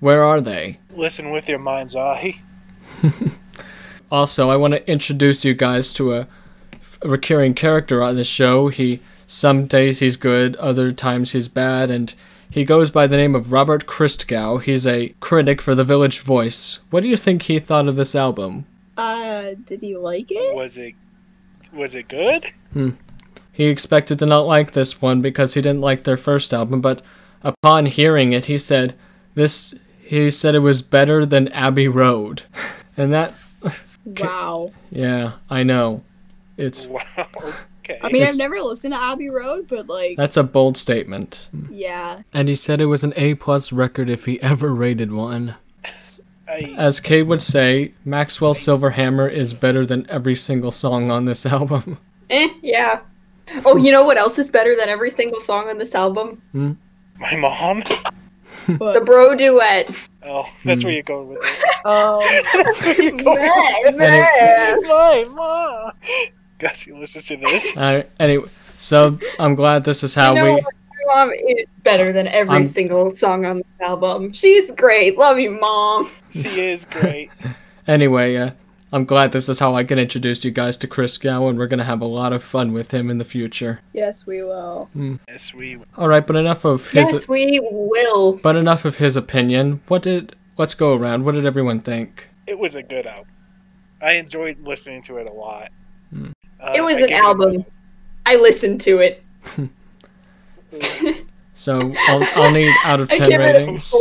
Where 0.00 0.22
are 0.22 0.42
they? 0.42 0.78
Listen 0.94 1.30
with 1.30 1.48
your 1.48 1.58
mind's 1.58 1.96
eye. 1.96 2.42
Also, 4.10 4.48
I 4.48 4.56
want 4.56 4.72
to 4.72 4.90
introduce 4.90 5.44
you 5.44 5.54
guys 5.54 5.92
to 5.94 6.14
a, 6.14 6.28
a 7.02 7.08
recurring 7.08 7.54
character 7.54 8.02
on 8.02 8.16
the 8.16 8.24
show. 8.24 8.68
He 8.68 9.00
some 9.26 9.66
days 9.66 9.98
he's 9.98 10.16
good, 10.16 10.56
other 10.56 10.92
times 10.92 11.32
he's 11.32 11.48
bad, 11.48 11.90
and 11.90 12.14
he 12.50 12.64
goes 12.64 12.90
by 12.90 13.06
the 13.06 13.18
name 13.18 13.34
of 13.34 13.52
Robert 13.52 13.86
Christgau. 13.86 14.62
He's 14.62 14.86
a 14.86 15.14
critic 15.20 15.60
for 15.60 15.74
The 15.74 15.84
Village 15.84 16.20
Voice. 16.20 16.80
What 16.88 17.02
do 17.02 17.08
you 17.08 17.16
think 17.16 17.42
he 17.42 17.58
thought 17.58 17.88
of 17.88 17.96
this 17.96 18.14
album? 18.14 18.64
Uh, 18.96 19.50
did 19.66 19.82
he 19.82 19.94
like 19.96 20.30
it? 20.30 20.54
Was 20.54 20.78
it? 20.78 20.94
Was 21.74 21.94
it 21.94 22.08
good? 22.08 22.46
Hmm. 22.72 22.92
He 23.52 23.66
expected 23.66 24.18
to 24.20 24.26
not 24.26 24.46
like 24.46 24.72
this 24.72 25.02
one 25.02 25.20
because 25.20 25.52
he 25.52 25.60
didn't 25.60 25.82
like 25.82 26.04
their 26.04 26.16
first 26.16 26.54
album, 26.54 26.80
but 26.80 27.02
upon 27.42 27.86
hearing 27.86 28.32
it, 28.32 28.46
he 28.46 28.58
said 28.58 28.94
this. 29.34 29.74
He 30.02 30.30
said 30.30 30.54
it 30.54 30.60
was 30.60 30.80
better 30.82 31.26
than 31.26 31.48
Abbey 31.48 31.86
Road, 31.88 32.42
and 32.96 33.12
that, 33.12 33.34
Wow. 34.04 34.70
yeah, 34.90 35.32
I 35.50 35.62
know, 35.62 36.02
it's 36.56 36.86
Wow. 36.86 37.02
Okay. 37.84 37.98
I 38.02 38.08
mean, 38.08 38.16
It's- 38.16 38.34
I've 38.34 38.38
never 38.38 38.60
listened 38.60 38.92
to 38.92 39.00
Abbey 39.02 39.30
Road, 39.30 39.66
but 39.66 39.86
like, 39.88 40.18
that's 40.18 40.36
a 40.36 40.42
bold 40.42 40.76
statement. 40.76 41.48
yeah. 41.70 42.20
And 42.34 42.46
he 42.48 42.54
said 42.54 42.82
it 42.82 42.86
was 42.86 43.02
an 43.02 43.14
A 43.16 43.34
plus 43.34 43.72
record 43.72 44.10
if 44.10 44.26
he 44.26 44.38
ever 44.42 44.74
rated 44.74 45.10
one. 45.10 45.54
As 46.76 47.00
Cade 47.00 47.26
would 47.28 47.40
say, 47.40 47.92
Maxwell 48.04 48.52
Silver 48.54 48.90
Hammer 48.90 49.26
is 49.28 49.54
better 49.54 49.86
than 49.86 50.06
every 50.10 50.34
single 50.36 50.70
song 50.72 51.10
on 51.10 51.24
this 51.24 51.46
album. 51.46 51.96
Eh, 52.28 52.48
yeah. 52.62 53.00
Oh, 53.64 53.76
you 53.78 53.90
know 53.90 54.02
what 54.04 54.18
else 54.18 54.38
is 54.38 54.50
better 54.50 54.76
than 54.76 54.90
every 54.90 55.10
single 55.10 55.40
song 55.40 55.68
on 55.68 55.78
this 55.78 55.94
album? 55.94 56.42
My 57.18 57.36
mom. 57.36 57.82
The 58.66 59.02
bro 59.04 59.34
duet. 59.34 59.90
Oh, 60.24 60.44
that's 60.64 60.82
Hmm. 60.82 60.86
where 60.86 60.94
you're 60.94 61.02
going 61.02 61.28
with 61.28 61.38
it. 61.42 61.86
um, 61.86 62.20
That's 62.64 62.82
where 62.82 63.00
you're 63.02 63.12
going. 63.12 63.40
with 63.84 63.96
it. 63.98 64.86
my 64.86 65.24
mom. 65.34 65.92
Guess 66.58 66.86
you 66.86 66.98
listen 66.98 67.22
to 67.22 67.36
this. 67.46 67.72
Uh, 67.76 68.02
anyway, 68.20 68.46
so 68.76 69.18
I'm 69.38 69.54
glad 69.54 69.84
this 69.84 70.02
is 70.04 70.14
how 70.14 70.34
you 70.34 70.42
know 70.42 70.54
we. 70.56 70.60
My 70.60 71.14
mom 71.14 71.30
is 71.32 71.64
better 71.82 72.12
than 72.12 72.26
every 72.28 72.52
I'm- 72.54 72.64
single 72.64 73.10
song 73.10 73.46
on 73.46 73.58
this 73.58 73.66
album. 73.80 74.32
She's 74.32 74.70
great. 74.72 75.16
Love 75.16 75.38
you, 75.38 75.52
mom. 75.52 76.10
She 76.32 76.60
is 76.60 76.84
great. 76.84 77.30
Anyway, 77.86 78.36
uh, 78.36 78.50
I'm 78.92 79.04
glad 79.04 79.32
this 79.32 79.48
is 79.50 79.58
how 79.58 79.74
I 79.74 79.84
can 79.84 79.98
introduce 79.98 80.44
you 80.44 80.50
guys 80.50 80.78
to 80.78 80.88
Christgau, 80.88 81.48
and 81.50 81.58
we're 81.58 81.66
gonna 81.66 81.84
have 81.84 82.00
a 82.00 82.06
lot 82.06 82.32
of 82.32 82.42
fun 82.42 82.72
with 82.72 82.90
him 82.92 83.10
in 83.10 83.18
the 83.18 83.24
future. 83.24 83.80
yes, 83.92 84.26
we 84.26 84.42
will. 84.42 84.88
Yes, 85.28 85.52
we. 85.52 85.76
will. 85.76 85.86
All 85.96 86.08
right, 86.08 86.26
but 86.26 86.36
enough 86.36 86.64
of 86.64 86.90
his. 86.90 87.12
Yes, 87.12 87.28
we 87.28 87.60
will. 87.62 88.34
But 88.38 88.56
enough 88.56 88.84
of 88.86 88.96
his 88.96 89.14
opinion. 89.16 89.82
What 89.88 90.02
did? 90.02 90.34
Let's 90.56 90.74
go 90.74 90.94
around. 90.94 91.24
What 91.24 91.34
did 91.34 91.44
everyone 91.46 91.80
think? 91.80 92.26
It 92.46 92.58
was 92.58 92.74
a 92.74 92.82
good 92.82 93.06
album. 93.06 93.26
I 94.00 94.14
enjoyed 94.14 94.58
listening 94.60 95.02
to 95.02 95.18
it 95.18 95.26
a 95.26 95.32
lot. 95.32 95.70
Hmm. 96.10 96.30
Uh, 96.60 96.72
It 96.74 96.80
was 96.80 96.96
I 96.96 97.00
an 97.02 97.08
give 97.08 97.24
album. 97.24 97.64
I 98.24 98.36
listened 98.36 98.80
to 98.82 98.98
it. 99.00 99.22
So 101.54 101.92
I'll, 102.08 102.22
I'll 102.36 102.52
need 102.52 102.72
out 102.84 103.00
of 103.00 103.10
I 103.10 103.16
ten 103.16 103.30
give 103.30 103.40
it 103.40 103.56
a 103.56 103.58
ratings. 103.60 103.92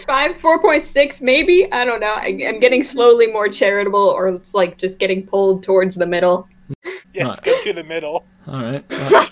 4.5, 0.00 0.40
4.6 0.40 1.22
maybe. 1.22 1.70
I 1.72 1.84
don't 1.84 2.00
know. 2.00 2.12
I, 2.14 2.28
I'm 2.46 2.60
getting 2.60 2.82
slowly 2.82 3.26
more 3.26 3.48
charitable, 3.48 4.00
or 4.00 4.28
it's 4.28 4.54
like 4.54 4.78
just 4.78 4.98
getting 4.98 5.26
pulled 5.26 5.62
towards 5.62 5.94
the 5.94 6.06
middle. 6.06 6.48
Yes, 7.14 7.38
go 7.40 7.60
to 7.60 7.72
the 7.74 7.84
middle. 7.84 8.24
All 8.46 8.62
right. 8.62 8.84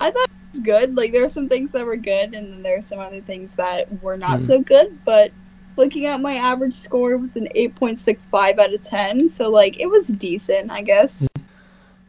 Uh, 0.00 0.10
It's 0.50 0.60
good. 0.60 0.96
Like, 0.96 1.12
there 1.12 1.22
are 1.22 1.28
some 1.28 1.48
things 1.48 1.70
that 1.72 1.84
were 1.86 1.94
good, 1.96 2.34
and 2.34 2.52
then 2.52 2.62
there 2.62 2.78
are 2.78 2.82
some 2.82 2.98
other 2.98 3.20
things 3.20 3.54
that 3.56 4.02
were 4.02 4.16
not 4.16 4.38
Hmm. 4.38 4.44
so 4.44 4.60
good. 4.62 4.98
But 5.04 5.30
looking 5.76 6.06
at 6.06 6.20
my 6.20 6.34
average 6.34 6.74
score 6.74 7.16
was 7.18 7.36
an 7.36 7.48
8.65 7.54 8.58
out 8.58 8.72
of 8.74 8.80
10. 8.80 9.28
So, 9.28 9.48
like, 9.50 9.78
it 9.78 9.86
was 9.86 10.08
decent, 10.08 10.70
I 10.72 10.82
guess. 10.82 11.28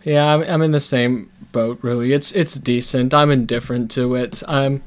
Yeah, 0.03 0.33
I'm, 0.33 0.41
I'm 0.43 0.61
in 0.63 0.71
the 0.71 0.79
same 0.79 1.29
boat. 1.51 1.79
Really, 1.83 2.13
it's 2.13 2.31
it's 2.31 2.55
decent. 2.55 3.13
I'm 3.13 3.29
indifferent 3.29 3.91
to 3.91 4.15
it. 4.15 4.41
I'm. 4.47 4.81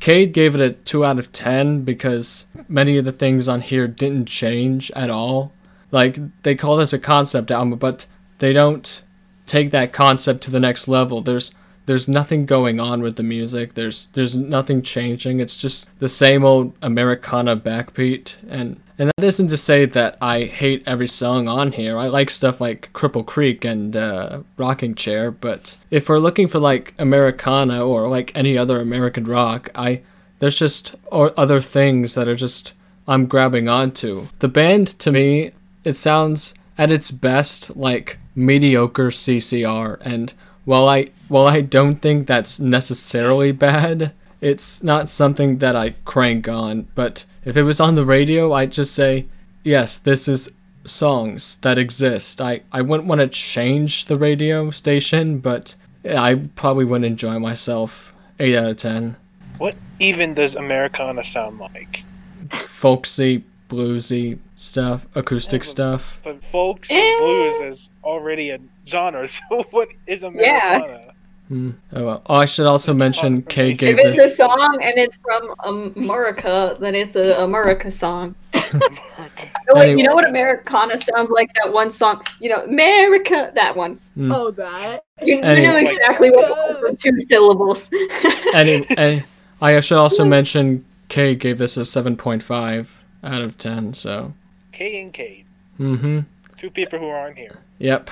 Cade 0.00 0.32
gave 0.32 0.54
it 0.54 0.60
a 0.60 0.72
two 0.72 1.04
out 1.04 1.18
of 1.18 1.32
ten 1.32 1.82
because 1.82 2.46
many 2.68 2.96
of 2.96 3.04
the 3.04 3.12
things 3.12 3.48
on 3.48 3.60
here 3.60 3.86
didn't 3.86 4.26
change 4.26 4.90
at 4.92 5.10
all. 5.10 5.52
Like 5.90 6.18
they 6.42 6.54
call 6.54 6.76
this 6.76 6.92
a 6.92 6.98
concept 6.98 7.50
album, 7.50 7.78
but 7.78 8.06
they 8.38 8.52
don't 8.52 9.02
take 9.46 9.70
that 9.70 9.92
concept 9.92 10.42
to 10.44 10.50
the 10.50 10.60
next 10.60 10.88
level. 10.88 11.20
There's 11.20 11.52
there's 11.86 12.08
nothing 12.08 12.46
going 12.46 12.78
on 12.78 13.02
with 13.02 13.16
the 13.16 13.22
music. 13.22 13.74
There's 13.74 14.06
there's 14.12 14.36
nothing 14.36 14.82
changing. 14.82 15.40
It's 15.40 15.56
just 15.56 15.86
the 15.98 16.08
same 16.08 16.44
old 16.44 16.72
Americana 16.80 17.56
backbeat 17.56 18.36
and 18.48 18.80
and 19.00 19.10
that 19.16 19.24
isn't 19.24 19.48
to 19.48 19.56
say 19.56 19.86
that 19.86 20.18
I 20.20 20.44
hate 20.44 20.82
every 20.84 21.08
song 21.08 21.48
on 21.48 21.72
here. 21.72 21.96
I 21.96 22.08
like 22.08 22.28
stuff 22.28 22.60
like 22.60 22.92
Cripple 22.92 23.24
Creek 23.24 23.64
and 23.64 23.96
uh, 23.96 24.40
Rocking 24.58 24.94
Chair, 24.94 25.30
but 25.30 25.78
if 25.90 26.06
we're 26.06 26.18
looking 26.18 26.46
for 26.46 26.58
like 26.58 26.92
Americana 26.98 27.82
or 27.82 28.10
like 28.10 28.30
any 28.34 28.58
other 28.58 28.78
American 28.78 29.24
rock, 29.24 29.70
I 29.74 30.02
there's 30.38 30.58
just 30.58 30.96
or 31.06 31.32
other 31.34 31.62
things 31.62 32.14
that 32.14 32.28
are 32.28 32.34
just 32.34 32.74
I'm 33.08 33.24
grabbing 33.24 33.70
onto. 33.70 34.26
The 34.40 34.48
band 34.48 34.88
to 34.98 35.10
me, 35.10 35.52
it 35.82 35.94
sounds 35.94 36.52
at 36.76 36.92
its 36.92 37.10
best 37.10 37.74
like 37.74 38.18
mediocre 38.34 39.08
CCR 39.08 39.96
and 40.02 40.34
while 40.66 40.86
I 40.86 41.06
while 41.28 41.46
I 41.46 41.62
don't 41.62 41.96
think 41.96 42.26
that's 42.26 42.60
necessarily 42.60 43.50
bad, 43.50 44.12
it's 44.40 44.82
not 44.82 45.08
something 45.08 45.58
that 45.58 45.76
I 45.76 45.90
crank 46.04 46.48
on, 46.48 46.88
but 46.94 47.24
if 47.44 47.56
it 47.56 47.62
was 47.62 47.80
on 47.80 47.94
the 47.94 48.04
radio, 48.04 48.52
I'd 48.52 48.72
just 48.72 48.94
say, 48.94 49.26
yes, 49.64 49.98
this 49.98 50.28
is 50.28 50.50
songs 50.84 51.56
that 51.58 51.78
exist. 51.78 52.40
I, 52.40 52.62
I 52.72 52.82
wouldn't 52.82 53.08
want 53.08 53.20
to 53.20 53.28
change 53.28 54.06
the 54.06 54.14
radio 54.16 54.70
station, 54.70 55.38
but 55.38 55.74
I 56.08 56.36
probably 56.56 56.84
wouldn't 56.84 57.04
enjoy 57.06 57.38
myself. 57.38 58.14
8 58.38 58.56
out 58.56 58.70
of 58.70 58.76
10. 58.78 59.16
What 59.58 59.76
even 59.98 60.32
does 60.32 60.54
Americana 60.54 61.22
sound 61.22 61.58
like? 61.58 62.04
Folksy, 62.52 63.44
bluesy 63.68 64.38
stuff, 64.56 65.06
acoustic 65.14 65.62
Yeah, 65.62 65.66
but- 65.66 65.70
stuff. 65.70 66.20
But 66.24 66.44
folks 66.44 66.90
and 66.90 67.18
blues 67.20 67.60
is 67.78 67.90
already 68.02 68.50
a 68.50 68.58
genre. 68.86 69.28
So 69.50 69.64
what 69.70 69.88
is 70.06 70.22
Americana? 70.22 71.09
Hmm. 71.50 71.70
Oh, 71.92 72.04
well. 72.04 72.22
oh, 72.26 72.34
I 72.36 72.44
should 72.44 72.66
also 72.66 72.94
mention 72.94 73.42
Kay 73.42 73.72
If 73.72 73.78
gave 73.80 73.98
If 73.98 74.06
it's 74.06 74.16
this. 74.16 74.32
a 74.34 74.36
song 74.36 74.78
and 74.80 74.94
it's 74.96 75.16
from 75.16 75.92
America, 75.96 76.76
then 76.78 76.94
it's 76.94 77.16
an 77.16 77.28
America 77.32 77.90
song. 77.90 78.36
Wait, 79.70 79.98
you 79.98 80.04
know 80.04 80.14
what 80.14 80.28
Americana 80.28 80.96
sounds 80.96 81.28
like? 81.28 81.50
That 81.54 81.72
one 81.72 81.90
song, 81.90 82.22
you 82.40 82.50
know, 82.50 82.62
America, 82.62 83.50
that 83.56 83.74
one. 83.76 83.98
Mm. 84.16 84.32
Oh, 84.32 84.52
that. 84.52 85.00
You, 85.22 85.38
you 85.38 85.42
Any- 85.42 85.62
knew 85.66 85.76
exactly 85.76 86.30
what 86.30 86.50
it 86.70 86.80
was 86.82 87.02
two 87.02 87.18
syllables. 87.18 87.90
Any, 88.54 88.86
and 88.96 89.24
I 89.60 89.80
should 89.80 89.98
also 89.98 90.24
mention 90.24 90.84
Kay 91.08 91.34
gave 91.34 91.58
this 91.58 91.76
a 91.76 91.80
7.5 91.80 92.86
out 93.24 93.42
of 93.42 93.58
10, 93.58 93.94
so. 93.94 94.34
K 94.70 95.02
and 95.02 95.12
Kate, 95.12 95.46
Mm 95.80 95.98
hmm. 95.98 96.18
two 96.56 96.70
people 96.70 97.00
who 97.00 97.08
aren't 97.08 97.36
here. 97.38 97.58
Yep. 97.80 98.08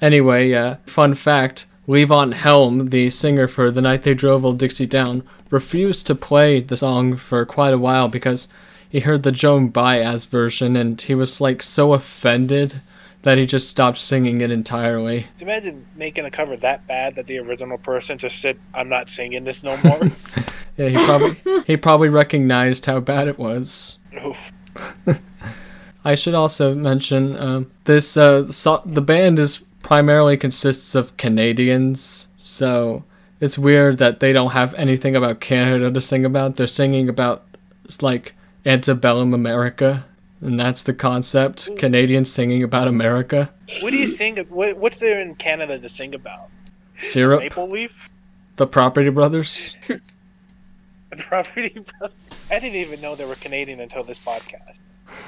anyway, 0.00 0.50
uh, 0.52 0.76
fun 0.86 1.12
fact 1.12 1.66
Levon 1.88 2.34
Helm, 2.34 2.90
the 2.90 3.08
singer 3.08 3.48
for 3.48 3.70
The 3.70 3.80
Night 3.80 4.02
They 4.02 4.12
Drove 4.12 4.44
Old 4.44 4.58
Dixie 4.58 4.86
Down, 4.86 5.22
refused 5.48 6.06
to 6.06 6.14
play 6.14 6.60
the 6.60 6.76
song 6.76 7.16
for 7.16 7.46
quite 7.46 7.72
a 7.72 7.78
while 7.78 8.08
because 8.08 8.46
he 8.86 9.00
heard 9.00 9.22
the 9.22 9.32
Joan 9.32 9.68
Baez 9.68 10.26
version 10.26 10.76
and 10.76 11.00
he 11.00 11.14
was 11.14 11.40
like 11.40 11.62
so 11.62 11.94
offended 11.94 12.82
that 13.22 13.38
he 13.38 13.46
just 13.46 13.70
stopped 13.70 13.96
singing 13.96 14.42
it 14.42 14.50
entirely. 14.50 15.28
Imagine 15.40 15.86
making 15.96 16.26
a 16.26 16.30
cover 16.30 16.56
that 16.58 16.86
bad 16.86 17.16
that 17.16 17.26
the 17.26 17.38
original 17.38 17.78
person 17.78 18.18
just 18.18 18.40
said, 18.40 18.58
"I'm 18.74 18.88
not 18.88 19.10
singing 19.10 19.44
this 19.44 19.64
no 19.64 19.76
more." 19.78 20.10
Yeah, 20.76 20.90
he 20.90 21.04
probably 21.04 21.64
he 21.66 21.76
probably 21.76 22.08
recognized 22.08 22.86
how 22.86 23.00
bad 23.00 23.26
it 23.26 23.36
was. 23.36 23.98
I 26.04 26.14
should 26.14 26.34
also 26.34 26.72
mention 26.72 27.36
um, 27.36 27.72
this. 27.82 28.16
Uh, 28.16 28.46
so 28.52 28.80
the 28.86 29.02
band 29.02 29.40
is 29.40 29.60
primarily 29.88 30.36
consists 30.36 30.94
of 30.94 31.16
Canadians, 31.16 32.28
so 32.36 33.04
it's 33.40 33.56
weird 33.58 33.96
that 33.96 34.20
they 34.20 34.34
don't 34.34 34.50
have 34.50 34.74
anything 34.74 35.16
about 35.16 35.40
Canada 35.40 35.90
to 35.90 35.98
sing 35.98 36.26
about. 36.26 36.56
They're 36.56 36.66
singing 36.66 37.08
about 37.08 37.46
it's 37.86 38.02
like 38.02 38.34
antebellum 38.66 39.32
America, 39.32 40.04
and 40.42 40.60
that's 40.60 40.82
the 40.82 40.92
concept. 40.92 41.74
Canadians 41.78 42.30
singing 42.30 42.62
about 42.62 42.86
America. 42.86 43.50
What 43.80 43.92
do 43.92 43.96
you 43.96 44.06
sing? 44.06 44.36
What, 44.50 44.76
what's 44.76 44.98
there 44.98 45.20
in 45.22 45.34
Canada 45.36 45.78
to 45.78 45.88
sing 45.88 46.14
about? 46.14 46.50
Syrup, 46.98 47.40
Maple 47.40 47.70
Leaf? 47.70 48.10
the 48.56 48.66
Property 48.66 49.08
Brothers. 49.08 49.74
The 51.10 51.16
Property 51.16 51.70
Brothers? 51.98 52.14
I 52.50 52.58
didn't 52.58 52.76
even 52.76 53.00
know 53.00 53.14
they 53.14 53.24
were 53.24 53.36
Canadian 53.36 53.80
until 53.80 54.04
this 54.04 54.18
podcast. 54.18 54.80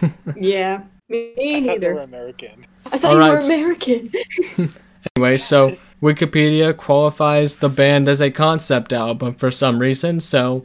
Yeah, 0.37 0.83
me 1.09 1.33
I 1.39 1.67
thought 1.67 1.81
they 1.81 1.93
were. 1.95 2.01
American. 2.01 2.67
I 2.87 2.99
thought 2.99 3.13
you 3.13 3.19
were 3.19 3.23
Alright. 3.25 3.45
American. 3.45 4.13
Anyway, 5.17 5.39
so 5.39 5.77
Wikipedia 6.03 6.77
qualifies 6.77 7.57
the 7.57 7.71
band 7.71 8.07
as 8.07 8.21
a 8.21 8.31
concept 8.31 8.93
album 8.93 9.33
for 9.33 9.51
some 9.51 9.79
reason, 9.79 10.21
so 10.21 10.65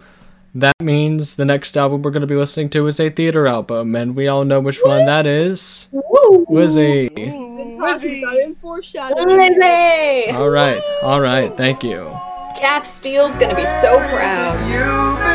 that 0.54 0.76
means 0.82 1.38
the 1.38 1.46
next 1.46 1.78
album 1.78 2.02
we're 2.02 2.12
going 2.12 2.22
to 2.22 2.28
be 2.28 2.36
listening 2.36 2.70
to 2.72 2.86
is 2.88 3.00
a 3.00 3.10
theater 3.10 3.48
album, 3.48 3.96
and 3.96 4.16
we 4.16 4.28
all 4.28 4.44
know 4.44 4.60
which 4.60 4.80
one 4.84 5.06
that 5.06 5.26
is. 5.26 5.88
Woo! 5.92 6.46
Lizzie. 6.50 7.08
Been 7.10 7.78
talking 7.80 8.24
about 8.24 8.36
it 8.36 8.46
in 8.46 8.56
foreshadowing. 8.56 9.28
Lizzie! 9.28 10.32
All 10.32 10.50
right, 10.50 10.82
all 11.02 11.22
right, 11.22 11.56
thank 11.56 11.82
you. 11.84 12.12
Kath 12.58 12.88
Steele's 12.88 13.36
gonna 13.38 13.56
be 13.56 13.66
so 13.66 13.98
proud. 14.10 14.70
You've 14.70 15.35